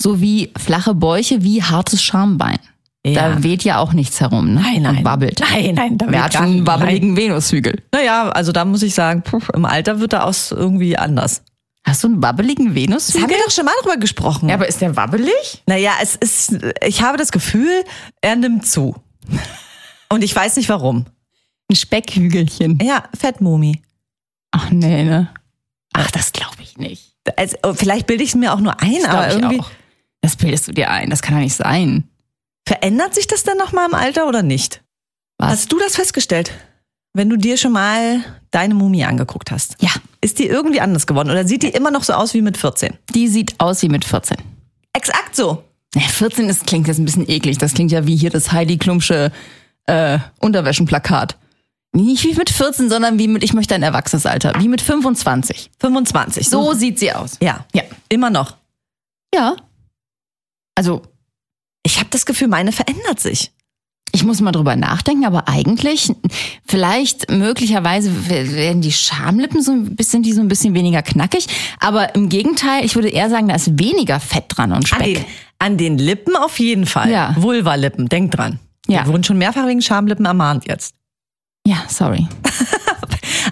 So 0.00 0.20
wie 0.20 0.50
flache 0.56 0.94
Bäuche 0.94 1.42
wie 1.42 1.62
hartes 1.62 2.02
Schambein. 2.02 2.58
Ja. 3.06 3.28
Da 3.28 3.42
weht 3.42 3.64
ja 3.64 3.78
auch 3.78 3.92
nichts 3.92 4.20
herum. 4.20 4.54
Ne? 4.54 4.60
Nein, 4.60 4.82
nein. 4.82 4.96
Und 4.98 5.04
wabbelt. 5.04 5.40
Nein, 5.40 5.74
nein, 5.74 5.98
da 5.98 6.06
Wer 6.08 6.24
hat 6.24 6.32
schon 6.34 6.42
einen 6.44 6.66
wabbeligen 6.66 7.16
Venushügel? 7.16 7.82
Naja, 7.92 8.30
also 8.30 8.50
da 8.50 8.64
muss 8.64 8.82
ich 8.82 8.94
sagen, 8.94 9.22
puh, 9.22 9.40
im 9.52 9.66
Alter 9.66 10.00
wird 10.00 10.14
er 10.14 10.24
aus 10.24 10.52
irgendwie 10.52 10.96
anders. 10.96 11.42
Hast 11.86 12.02
du 12.02 12.08
einen 12.08 12.22
wabbeligen 12.22 12.74
Das 12.90 13.14
haben 13.14 13.28
wir 13.28 13.36
doch 13.44 13.50
schon 13.50 13.66
mal 13.66 13.74
drüber 13.82 13.98
gesprochen. 13.98 14.48
Ja, 14.48 14.54
aber 14.54 14.66
ist 14.66 14.80
der 14.80 14.96
wabbelig? 14.96 15.62
Naja, 15.66 15.92
es 16.00 16.16
ist, 16.16 16.58
ich 16.82 17.02
habe 17.02 17.18
das 17.18 17.30
Gefühl, 17.30 17.84
er 18.22 18.36
nimmt 18.36 18.66
zu. 18.66 18.94
Und 20.08 20.24
ich 20.24 20.34
weiß 20.34 20.56
nicht 20.56 20.68
warum. 20.70 21.04
Ein 21.70 21.76
Speckhügelchen. 21.76 22.78
Ja, 22.82 23.04
Fettmumi. 23.18 23.82
Ach 24.50 24.70
nee, 24.70 25.04
ne? 25.04 25.28
Ach, 25.92 26.10
das 26.10 26.32
glaube 26.32 26.56
ich 26.62 26.78
nicht. 26.78 27.12
Also, 27.36 27.56
vielleicht 27.74 28.06
bilde 28.06 28.22
ich 28.22 28.30
es 28.30 28.34
mir 28.34 28.52
auch 28.54 28.60
nur 28.60 28.80
ein, 28.80 29.00
Das 29.02 29.08
aber 29.08 29.30
irgendwie 29.30 29.60
auch. 29.60 29.70
Das 30.20 30.36
bildest 30.36 30.68
du 30.68 30.72
dir 30.72 30.90
ein. 30.90 31.10
Das 31.10 31.20
kann 31.20 31.34
doch 31.34 31.42
nicht 31.42 31.54
sein. 31.54 32.08
verändert 32.66 33.14
sich 33.14 33.26
das 33.26 33.42
dann 33.44 33.58
nochmal 33.58 33.86
im 33.88 33.94
Alter 33.94 34.26
oder 34.26 34.42
nicht? 34.42 34.82
Was? 35.36 35.50
Hast 35.50 35.72
du 35.72 35.78
das 35.78 35.96
festgestellt? 35.96 36.52
Wenn 37.12 37.28
du 37.28 37.36
dir 37.36 37.56
schon 37.58 37.72
mal 37.72 38.24
deine 38.50 38.74
Mumie 38.74 39.04
angeguckt 39.04 39.50
hast. 39.50 39.76
Ja, 39.80 39.90
Ist 40.24 40.38
die 40.38 40.46
irgendwie 40.46 40.80
anders 40.80 41.06
geworden 41.06 41.30
oder 41.30 41.46
sieht 41.46 41.62
die 41.62 41.68
immer 41.68 41.90
noch 41.90 42.02
so 42.02 42.14
aus 42.14 42.32
wie 42.32 42.40
mit 42.40 42.56
14? 42.56 42.94
die 43.14 43.28
sieht 43.28 43.60
aus 43.60 43.82
wie 43.82 43.90
mit 43.90 44.06
14. 44.06 44.38
Exakt 44.94 45.36
so. 45.36 45.62
Ja, 45.94 46.00
14 46.00 46.48
ist, 46.48 46.66
klingt 46.66 46.88
jetzt 46.88 46.98
ein 46.98 47.04
bisschen 47.04 47.28
eklig. 47.28 47.58
Das 47.58 47.74
klingt 47.74 47.92
ja 47.92 48.06
wie 48.06 48.16
hier 48.16 48.30
das 48.30 48.50
Heidi 48.50 48.78
Klumsche 48.78 49.30
äh, 49.84 50.18
Unterwäschenplakat. 50.40 51.36
Nicht 51.92 52.24
wie 52.24 52.32
mit 52.34 52.48
14, 52.48 52.88
sondern 52.88 53.18
wie 53.18 53.28
mit, 53.28 53.44
ich 53.44 53.52
möchte 53.52 53.74
ein 53.74 53.82
erwachsenes 53.82 54.24
Alter. 54.24 54.54
Wie 54.58 54.68
mit 54.68 54.80
25. 54.80 55.70
25. 55.78 56.48
So 56.48 56.72
sieht 56.72 56.98
sie 56.98 57.12
aus. 57.12 57.36
Ja. 57.42 57.66
Ja. 57.74 57.82
Immer 58.08 58.30
noch. 58.30 58.56
Ja. 59.34 59.56
Also, 60.74 61.02
Ich 61.82 61.98
habe 61.98 62.08
das 62.08 62.24
Gefühl, 62.24 62.48
meine 62.48 62.72
verändert 62.72 63.20
sich. 63.20 63.52
Ich 64.14 64.24
muss 64.24 64.40
mal 64.40 64.52
drüber 64.52 64.76
nachdenken, 64.76 65.24
aber 65.26 65.48
eigentlich, 65.48 66.10
vielleicht, 66.66 67.30
möglicherweise 67.30 68.28
werden 68.28 68.80
die 68.80 68.92
Schamlippen 68.92 69.60
so 69.60 69.72
ein 69.72 69.96
bisschen, 69.96 70.22
die 70.22 70.32
so 70.32 70.40
ein 70.40 70.48
bisschen 70.48 70.72
weniger 70.74 71.02
knackig. 71.02 71.46
Aber 71.80 72.14
im 72.14 72.28
Gegenteil, 72.28 72.84
ich 72.84 72.94
würde 72.94 73.08
eher 73.08 73.28
sagen, 73.28 73.48
da 73.48 73.54
ist 73.56 73.78
weniger 73.78 74.20
Fett 74.20 74.44
dran 74.48 74.72
und 74.72 74.92
An 74.92 75.02
den, 75.02 75.16
Speck. 75.16 75.26
an 75.58 75.76
den 75.76 75.98
Lippen 75.98 76.36
auf 76.36 76.58
jeden 76.60 76.86
Fall. 76.86 77.10
Ja. 77.10 77.34
Vulva-Lippen, 77.38 78.08
denk 78.08 78.30
dran. 78.30 78.60
Ja. 78.86 79.04
Wir 79.04 79.12
wurden 79.12 79.24
schon 79.24 79.38
mehrfach 79.38 79.66
wegen 79.66 79.82
Schamlippen 79.82 80.24
ermahnt 80.26 80.66
jetzt. 80.68 80.94
Ja, 81.66 81.84
sorry. 81.88 82.26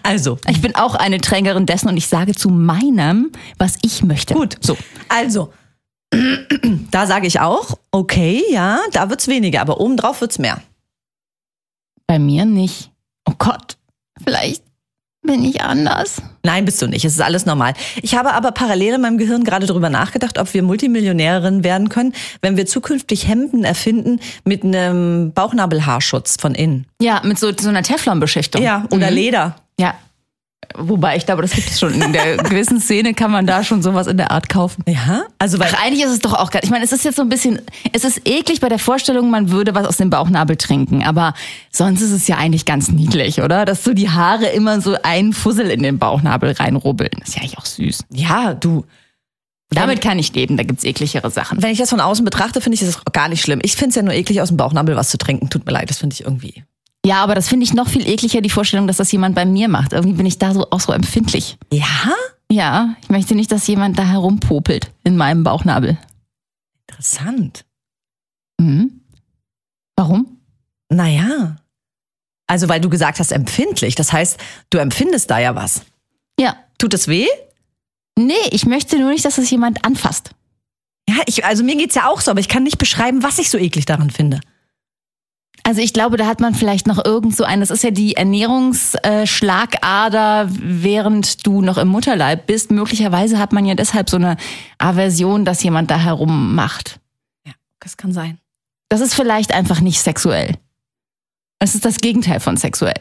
Also, 0.05 0.39
Ich 0.49 0.61
bin 0.61 0.75
auch 0.75 0.95
eine 0.95 1.21
Trägerin 1.21 1.65
dessen 1.67 1.89
und 1.89 1.97
ich 1.97 2.07
sage 2.07 2.35
zu 2.35 2.49
meinem, 2.49 3.31
was 3.59 3.79
ich 3.83 4.03
möchte. 4.03 4.35
gut. 4.35 4.57
So. 4.61 4.77
Also, 5.09 5.53
da 6.91 7.07
sage 7.07 7.27
ich 7.27 7.41
auch, 7.41 7.79
okay, 7.91 8.43
ja, 8.51 8.79
da 8.93 9.09
wird's 9.11 9.29
weniger, 9.29 9.61
aber 9.61 9.81
obendrauf 9.81 10.21
wird's 10.21 10.39
mehr. 10.39 10.61
Bei 12.07 12.19
mir 12.19 12.45
nicht. 12.45 12.91
Oh 13.29 13.33
Gott, 13.39 13.77
vielleicht 14.25 14.63
bin 15.25 15.45
ich 15.45 15.63
anders. 15.63 16.21
Nein, 16.43 16.65
bist 16.65 16.83
du 16.83 16.89
nicht. 16.89 17.05
Es 17.05 17.13
ist 17.13 17.21
alles 17.21 17.47
normal. 17.47 17.75
Ich 18.03 18.17
habe 18.17 18.35
aber 18.35 18.51
parallel 18.51 18.95
in 18.95 19.01
meinem 19.01 19.19
Gehirn 19.19 19.45
gerade 19.45 19.67
drüber 19.67 19.89
nachgedacht, 19.89 20.37
ob 20.39 20.53
wir 20.53 20.65
Multimillionärinnen 20.65 21.63
werden 21.63 21.89
können, 21.89 22.13
wenn 22.41 22.57
wir 22.57 22.67
zukünftig 22.67 23.29
Hemden 23.29 23.63
erfinden 23.65 24.19
mit 24.45 24.65
einem 24.65 25.33
Bauchnabelhaarschutz 25.33 26.37
von 26.41 26.55
innen. 26.57 26.87
Ja, 27.01 27.21
mit 27.25 27.39
so, 27.39 27.53
so 27.57 27.69
einer 27.69 27.85
Teflonbeschichtung. 27.85 28.63
Ja, 28.63 28.85
oder 28.91 29.11
Mhm. 29.11 29.15
Leder. 29.17 29.57
Ja. 29.79 29.95
Wobei 30.75 31.17
ich 31.17 31.27
glaube, 31.27 31.43
das 31.43 31.53
gibt 31.53 31.69
es 31.69 31.79
schon. 31.81 32.01
In 32.01 32.13
der 32.13 32.37
gewissen 32.39 32.81
Szene 32.81 33.15
kann 33.15 33.31
man 33.31 33.47
da 33.47 33.63
schon 33.65 33.83
sowas 33.83 34.07
in 34.07 34.17
der 34.17 34.31
Art 34.31 34.49
kaufen. 34.49 34.83
Ja, 34.87 35.25
also 35.39 35.59
weil 35.59 35.71
Ach, 35.75 35.83
eigentlich 35.85 36.05
ist 36.05 36.13
es 36.13 36.19
doch 36.21 36.33
auch 36.35 36.51
geil. 36.51 36.63
Ich 36.65 36.71
meine, 36.71 36.85
es 36.85 36.93
ist 36.93 37.05
jetzt 37.05 37.17
so 37.17 37.23
ein 37.23 37.29
bisschen, 37.29 37.61
es 37.93 38.05
ist 38.05 38.23
eklig 38.27 38.61
bei 38.61 38.69
der 38.69 38.79
Vorstellung, 38.79 39.31
man 39.31 39.51
würde 39.51 39.75
was 39.75 39.87
aus 39.87 39.97
dem 39.99 40.09
Bauchnabel 40.09 40.57
trinken. 40.57 41.03
Aber 41.03 41.35
sonst 41.71 42.01
ist 42.01 42.13
es 42.13 42.27
ja 42.27 42.37
eigentlich 42.37 42.65
ganz 42.65 42.89
niedlich, 42.89 43.43
oder? 43.43 43.65
Dass 43.65 43.85
so 43.85 43.93
die 43.93 44.09
Haare 44.11 44.47
immer 44.47 44.81
so 44.81 44.97
einen 45.03 45.33
Fussel 45.33 45.71
in 45.71 45.83
den 45.83 45.99
Bauchnabel 45.99 46.53
reinrubbeln. 46.53 47.11
Das 47.19 47.31
ist 47.31 47.35
ja 47.37 47.43
eigentlich 47.43 47.59
auch 47.59 47.67
süß. 47.67 48.05
ja, 48.11 48.55
du, 48.55 48.87
Damit 49.71 50.01
kann 50.01 50.19
ich 50.19 50.33
leben, 50.33 50.57
da 50.57 50.63
gibt's 50.63 50.85
ekligere 50.85 51.31
Sachen. 51.31 51.63
wenn 51.63 51.71
ich 51.73 51.79
das 51.79 51.91
von 51.91 52.01
außen 52.01 52.25
betrachte, 52.25 52.61
finde 52.61 52.75
ich 52.75 52.81
das 52.81 53.03
gar 53.13 53.29
nicht 53.29 53.43
schlimm. 53.43 53.61
Ich 53.63 53.75
finde 53.75 53.91
es 53.91 53.97
ja 53.97 54.03
nur 54.03 54.15
eklig, 54.15 54.41
aus 54.41 54.49
dem 54.49 54.57
Bauchnabel 54.57 54.97
was 54.97 55.11
zu 55.11 55.19
trinken. 55.19 55.51
Tut 55.51 55.67
mir 55.67 55.73
leid, 55.73 55.91
das 55.91 55.99
finde 55.99 56.15
ich 56.15 56.25
irgendwie. 56.25 56.65
Ja, 57.05 57.23
aber 57.23 57.35
das 57.35 57.49
finde 57.49 57.65
ich 57.65 57.75
noch 57.75 57.89
viel 57.89 58.07
ekliger, 58.07 58.41
die 58.41 58.51
Vorstellung, 58.51 58.87
dass 58.87 58.99
das 58.99 59.11
jemand 59.11 59.35
bei 59.35 59.45
mir 59.45 59.69
macht. 59.69 59.93
Irgendwie 59.93 60.17
bin 60.17 60.27
ich 60.27 60.39
da 60.39 60.55
so 60.55 60.71
auch 60.71 60.81
so 60.81 60.93
empfindlich. 60.93 61.59
Ja? 61.73 62.13
Ja, 62.51 62.97
ich 63.03 63.09
möchte 63.09 63.35
nicht, 63.35 63.51
dass 63.51 63.67
jemand 63.67 63.99
da 63.99 64.05
herumpopelt 64.05 64.91
in 65.05 65.17
meinem 65.17 65.43
Bauchnabel. 65.43 65.99
Interessant. 66.87 67.65
Mhm. 68.61 69.01
Warum? 69.97 70.39
Naja. 70.91 71.57
Also, 72.47 72.69
weil 72.69 72.81
du 72.81 72.91
gesagt 72.91 73.19
hast, 73.19 73.33
empfindlich. 73.33 73.95
Das 73.95 74.13
heißt, 74.13 74.39
du 74.71 74.79
empfindest 74.79 75.31
da 75.31 75.39
ja 75.39 75.55
was. 75.55 75.83
Ja. 76.39 76.57
Tut 76.79 76.95
es 76.95 77.09
weh? 77.09 77.27
Nee, 78.19 78.35
ich 78.51 78.67
möchte 78.67 78.99
nur 78.99 79.11
nicht, 79.11 79.25
dass 79.25 79.39
es 79.39 79.51
jemand 79.51 79.85
anfasst. 79.85 80.31
Ja, 81.09 81.17
ich, 81.27 81.45
also 81.45 81.65
mir 81.65 81.77
geht's 81.77 81.95
ja 81.95 82.09
auch 82.09 82.21
so, 82.21 82.31
aber 82.31 82.41
ich 82.41 82.49
kann 82.49 82.63
nicht 82.63 82.79
beschreiben, 82.79 83.23
was 83.23 83.39
ich 83.39 83.51
so 83.51 83.59
eklig 83.59 83.87
daran 83.87 84.11
finde. 84.11 84.41
Also 85.65 85.81
ich 85.81 85.93
glaube, 85.93 86.17
da 86.17 86.27
hat 86.27 86.41
man 86.41 86.55
vielleicht 86.55 86.89
noch 86.89 87.05
irgend 87.05 87.37
so 87.37 87.45
ein, 87.45 87.61
das 87.61 87.71
ist 87.71 87.85
ja 87.85 87.93
die 87.93 88.17
Ernährungsschlagader, 88.17 90.49
während 90.51 91.47
du 91.47 91.63
noch 91.63 91.79
im 91.79 91.87
Mutterleib 91.89 92.47
bist. 92.47 92.73
Möglicherweise 92.73 93.39
hat 93.39 93.53
man 93.53 93.65
ja 93.65 93.75
deshalb 93.75 94.11
so 94.11 94.17
eine 94.17 94.37
Aversion, 94.79 95.45
dass 95.45 95.63
jemand 95.63 95.89
da 95.91 95.99
herum 95.99 96.57
macht. 96.57 96.99
Ja, 97.47 97.53
das 97.81 97.97
kann 97.97 98.13
sein. 98.13 98.39
Das 98.89 99.01
ist 99.01 99.15
vielleicht 99.15 99.55
einfach 99.55 99.81
nicht 99.81 100.01
sexuell. 100.01 100.57
Es 101.61 101.77
ist 101.77 101.85
das 101.85 101.99
Gegenteil 101.99 102.41
von 102.41 102.57
sexuell. 102.57 102.99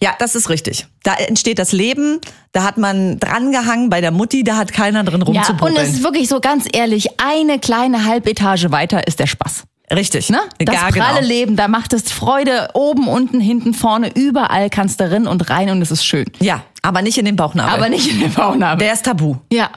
Ja, 0.00 0.14
das 0.18 0.34
ist 0.34 0.48
richtig. 0.48 0.86
Da 1.02 1.12
entsteht 1.14 1.58
das 1.58 1.72
Leben, 1.72 2.22
da 2.52 2.64
hat 2.64 2.78
man 2.78 3.20
drangehangen 3.20 3.90
bei 3.90 4.00
der 4.00 4.12
Mutti, 4.12 4.44
da 4.44 4.56
hat 4.56 4.72
keiner 4.72 5.04
drin 5.04 5.22
Ja, 5.30 5.46
und 5.60 5.76
es 5.76 5.90
ist 5.90 6.02
wirklich 6.02 6.26
so 6.26 6.40
ganz 6.40 6.66
ehrlich, 6.72 7.20
eine 7.20 7.58
kleine 7.58 8.06
Halbetage 8.06 8.72
weiter 8.72 9.06
ist 9.06 9.20
der 9.20 9.26
Spaß. 9.26 9.64
Richtig, 9.92 10.30
Ne? 10.30 10.38
Das 10.58 10.74
Ja, 10.74 10.88
pralle 10.90 11.16
genau. 11.20 11.28
Leben, 11.28 11.56
da 11.56 11.68
macht 11.68 11.92
es 11.92 12.10
Freude, 12.12 12.70
oben, 12.74 13.08
unten, 13.08 13.40
hinten, 13.40 13.74
vorne, 13.74 14.10
überall 14.14 14.70
kannst 14.70 15.00
du 15.00 15.10
rein 15.10 15.26
und 15.26 15.48
rein 15.50 15.70
und 15.70 15.80
es 15.82 15.90
ist 15.90 16.04
schön. 16.04 16.26
Ja, 16.40 16.62
aber 16.82 17.02
nicht 17.02 17.18
in 17.18 17.24
den 17.24 17.36
Bauchnabel. 17.36 17.74
Aber 17.74 17.88
nicht 17.88 18.10
in 18.10 18.20
den 18.20 18.32
Bauchnabel. 18.32 18.84
Der 18.84 18.94
ist 18.94 19.04
tabu. 19.04 19.36
Ja. 19.52 19.70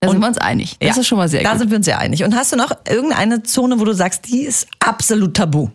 Da 0.00 0.08
sind 0.08 0.16
Und- 0.18 0.22
wir 0.22 0.28
uns 0.28 0.38
einig. 0.38 0.76
Das 0.80 0.96
ja. 0.96 1.00
ist 1.00 1.06
schon 1.08 1.18
mal 1.18 1.28
sehr 1.28 1.42
Da 1.42 1.50
gut. 1.52 1.58
sind 1.60 1.70
wir 1.70 1.76
uns 1.78 1.86
sehr 1.86 1.98
einig. 1.98 2.24
Und 2.24 2.34
hast 2.36 2.52
du 2.52 2.56
noch 2.56 2.70
irgendeine 2.88 3.42
Zone, 3.42 3.78
wo 3.80 3.84
du 3.84 3.92
sagst, 3.94 4.26
die 4.28 4.42
ist 4.42 4.66
absolut 4.80 5.34
tabu? 5.34 5.68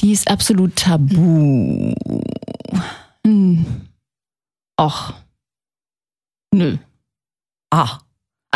Die 0.00 0.12
ist 0.12 0.30
absolut 0.30 0.76
tabu. 0.76 1.92
Hm. 3.26 3.64
Och. 4.80 5.14
Nö. 6.54 6.76
Ah. 7.70 7.98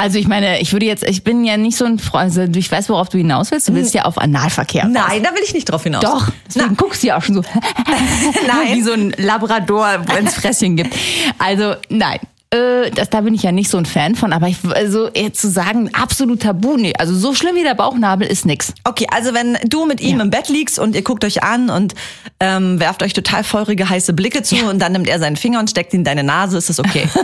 Also 0.00 0.18
ich 0.18 0.26
meine, 0.26 0.60
ich 0.60 0.72
würde 0.72 0.86
jetzt, 0.86 1.06
ich 1.06 1.24
bin 1.24 1.44
ja 1.44 1.58
nicht 1.58 1.76
so 1.76 1.84
ein 1.84 1.98
Freund, 1.98 2.36
also 2.38 2.58
ich 2.58 2.72
weiß, 2.72 2.88
worauf 2.88 3.10
du 3.10 3.18
hinaus 3.18 3.50
willst. 3.50 3.68
Du 3.68 3.74
willst 3.74 3.92
ja 3.92 4.06
auf 4.06 4.16
Analverkehr. 4.16 4.84
raus. 4.84 4.90
Nein, 4.92 5.22
da 5.22 5.34
will 5.34 5.42
ich 5.44 5.52
nicht 5.52 5.70
drauf 5.70 5.82
hinaus. 5.82 6.02
Doch, 6.02 6.28
deswegen 6.46 6.74
guckst 6.76 7.02
du 7.02 7.08
ja 7.08 7.18
auch 7.18 7.22
schon 7.22 7.34
so. 7.34 7.42
Nein. 8.46 8.76
Wie 8.76 8.82
so 8.82 8.92
ein 8.92 9.12
Labrador, 9.18 10.02
wenn 10.06 10.26
es 10.26 10.34
Fresschen 10.36 10.76
gibt. 10.76 10.94
Also, 11.38 11.74
nein. 11.90 12.18
Äh, 12.52 12.90
das, 12.90 13.10
da 13.10 13.20
bin 13.20 13.34
ich 13.34 13.42
ja 13.42 13.52
nicht 13.52 13.68
so 13.70 13.76
ein 13.78 13.84
Fan 13.86 14.14
von, 14.16 14.32
aber 14.32 14.48
ich, 14.48 14.56
also 14.74 15.08
jetzt 15.14 15.40
zu 15.40 15.48
sagen, 15.50 15.90
absolut 15.94 16.42
tabu, 16.42 16.76
nee, 16.76 16.92
also 16.98 17.14
so 17.14 17.32
schlimm 17.34 17.54
wie 17.54 17.62
der 17.62 17.74
Bauchnabel 17.76 18.26
ist 18.26 18.44
nix. 18.44 18.72
Okay, 18.84 19.06
also 19.14 19.34
wenn 19.34 19.56
du 19.68 19.84
mit 19.86 20.00
ihm 20.00 20.16
Ja. 20.16 20.24
im 20.24 20.30
Bett 20.30 20.48
liegst 20.48 20.78
und 20.80 20.96
ihr 20.96 21.02
guckt 21.02 21.24
euch 21.24 21.44
an 21.44 21.70
und 21.70 21.94
ähm, 22.40 22.80
werft 22.80 23.02
euch 23.04 23.12
total 23.12 23.44
feurige, 23.44 23.88
heiße 23.88 24.14
Blicke 24.14 24.42
zu 24.42 24.56
und 24.68 24.80
dann 24.80 24.92
nimmt 24.92 25.06
er 25.08 25.20
seinen 25.20 25.36
Finger 25.36 25.60
und 25.60 25.70
steckt 25.70 25.92
ihn 25.94 26.00
in 26.00 26.04
deine 26.04 26.24
Nase, 26.24 26.58
ist 26.58 26.68
das 26.70 26.80
okay? 26.80 27.06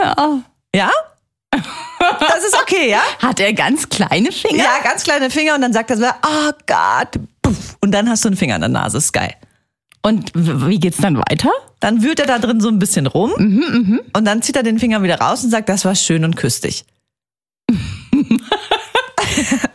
Ja. 0.00 0.42
ja? 0.74 0.90
Das 1.52 2.44
ist 2.44 2.54
okay, 2.60 2.90
ja? 2.90 3.00
Hat 3.20 3.40
er 3.40 3.52
ganz 3.54 3.88
kleine 3.88 4.30
Finger? 4.30 4.62
Ja, 4.62 4.78
ganz 4.84 5.02
kleine 5.04 5.30
Finger 5.30 5.54
und 5.54 5.62
dann 5.62 5.72
sagt 5.72 5.90
er 5.90 5.96
so, 5.96 6.04
oh 6.06 6.50
Gott, 6.66 7.18
und 7.80 7.92
dann 7.92 8.08
hast 8.10 8.24
du 8.24 8.28
einen 8.28 8.36
Finger 8.36 8.56
in 8.56 8.60
der 8.60 8.68
Nase, 8.68 8.98
ist 8.98 9.12
geil. 9.12 9.34
Und 10.02 10.30
wie 10.34 10.78
geht's 10.78 10.98
dann 10.98 11.16
weiter? 11.16 11.50
Dann 11.80 12.02
wühlt 12.02 12.20
er 12.20 12.26
da 12.26 12.38
drin 12.38 12.60
so 12.60 12.68
ein 12.68 12.78
bisschen 12.78 13.06
rum 13.06 13.32
und 14.12 14.24
dann 14.24 14.42
zieht 14.42 14.56
er 14.56 14.62
den 14.62 14.78
Finger 14.78 15.02
wieder 15.02 15.18
raus 15.20 15.42
und 15.44 15.50
sagt, 15.50 15.68
das 15.68 15.84
war 15.84 15.94
schön 15.94 16.24
und 16.24 16.36
küsst 16.36 16.64
dich. 16.64 16.84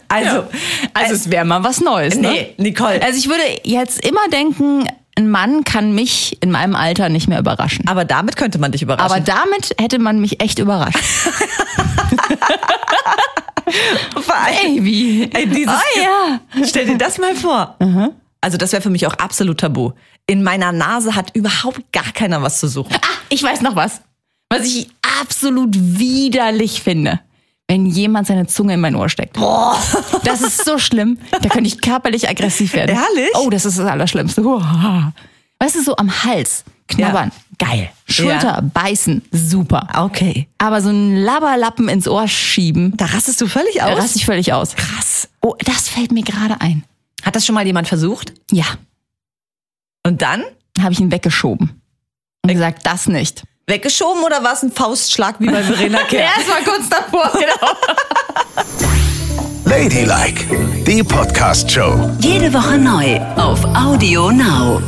also, 0.08 0.46
Also 0.94 1.14
es 1.16 1.30
wäre 1.30 1.46
mal 1.46 1.64
was 1.64 1.82
Neues, 1.82 2.16
ne? 2.16 2.30
nee, 2.30 2.54
Nicole. 2.58 3.02
Also 3.02 3.18
ich 3.18 3.28
würde 3.28 3.44
jetzt 3.64 4.06
immer 4.06 4.28
denken, 4.32 4.88
ein 5.16 5.30
Mann 5.30 5.64
kann 5.64 5.94
mich 5.94 6.38
in 6.42 6.52
meinem 6.52 6.76
Alter 6.76 7.10
nicht 7.10 7.28
mehr 7.28 7.40
überraschen. 7.40 7.88
aber 7.88 8.06
damit 8.06 8.38
könnte 8.38 8.60
man 8.60 8.72
dich 8.72 8.82
überraschen. 8.82 9.12
Aber 9.12 9.20
damit 9.20 9.76
hätte 9.80 10.00
man 10.00 10.20
mich 10.20 10.42
echt 10.42 10.60
überrascht. 10.60 10.98
Baby. 14.62 15.30
Ey, 15.34 15.48
dieses 15.48 15.74
oh 15.74 16.00
ja. 16.00 16.40
Stell 16.66 16.86
dir 16.86 16.98
das 16.98 17.18
mal 17.18 17.36
vor. 17.36 17.78
Also 18.42 18.58
das 18.58 18.72
wäre 18.72 18.82
für 18.82 18.90
mich 18.90 19.06
auch 19.08 19.14
absolut 19.14 19.60
tabu. 19.60 19.92
In 20.28 20.44
meiner 20.44 20.72
Nase 20.72 21.16
hat 21.16 21.36
überhaupt 21.36 21.92
gar 21.92 22.12
keiner 22.14 22.42
was 22.42 22.60
zu 22.60 22.68
suchen. 22.68 22.96
Ah, 22.96 23.18
ich 23.30 23.44
weiß 23.44 23.62
noch 23.62 23.76
was. 23.76 24.02
Was 24.50 24.66
ich 24.66 24.90
absolut 25.22 25.70
widerlich 25.74 26.82
finde. 26.82 27.20
Wenn 27.72 27.86
jemand 27.86 28.28
seine 28.28 28.48
Zunge 28.48 28.74
in 28.74 28.82
mein 28.82 28.96
Ohr 28.98 29.08
steckt. 29.08 29.34
Boah. 29.34 29.78
Das 30.26 30.42
ist 30.42 30.66
so 30.66 30.78
schlimm. 30.78 31.18
Da 31.32 31.40
könnte 31.48 31.68
ich 31.70 31.80
körperlich 31.80 32.28
aggressiv 32.28 32.74
werden. 32.74 32.98
Ehrlich? 32.98 33.30
Oh, 33.36 33.50
das 33.50 33.64
ist 33.64 33.80
das 33.80 33.86
Allerschlimmste. 33.86 34.44
Uah. 34.44 35.14
Weißt 35.58 35.76
du, 35.76 35.82
so 35.82 35.96
am 35.96 36.12
Hals 36.26 36.66
knabbern. 36.90 37.32
Geil. 37.58 37.90
Schulter 38.10 38.56
Ja. 38.56 38.62
beißen. 38.62 39.22
Super. 39.32 39.88
Okay. 39.96 40.50
Aber 40.58 40.82
so 40.82 40.90
einen 40.90 41.16
Labberlappen 41.16 41.88
ins 41.88 42.10
Ohr 42.10 42.28
schieben, 42.28 42.98
Da 42.98 43.06
rastest 43.06 43.40
du 43.40 43.48
völlig 43.48 43.76
da 43.76 43.86
aus. 43.86 44.00
raste 44.00 44.18
ich 44.18 44.26
völlig 44.26 44.52
aus. 44.52 44.76
Krass. 44.76 45.30
Oh, 45.42 45.56
das 45.64 45.88
fällt 45.88 46.12
mir 46.12 46.24
gerade 46.24 46.60
ein. 46.60 46.84
Hat 47.24 47.38
das 47.38 47.46
schon 47.46 47.56
mal 47.56 47.66
jemand 47.66 47.88
versucht? 47.88 48.34
Ja, 48.52 48.66
Und 50.06 50.22
dann? 50.22 50.44
habe 50.82 50.92
ich 50.92 51.00
ihn 51.00 51.12
weggeschoben. 51.12 51.82
Und 52.44 52.52
gesagt, 52.52 52.86
das 52.86 53.08
nicht. 53.08 53.44
Weggeschoben 53.68 54.24
oder 54.24 54.44
war 54.44 54.54
es 54.54 54.64
ein 54.64 54.72
Faustschlag 54.72 55.36
wie 55.40 55.46
bei 55.48 55.64
Verena 55.64 56.00
Kerr? 56.10 56.30
es 56.40 56.48
war 56.48 56.62
kurz 56.64 56.90
davor, 56.90 57.32
genau. 57.40 57.74
Ladylike, 59.66 60.84
die 60.86 61.04
Podcast-Show. 61.04 62.10
Jede 62.20 62.54
Woche 62.54 62.78
neu 62.78 63.20
auf 63.38 63.64
Audio 63.76 64.32
Now. 64.32 64.82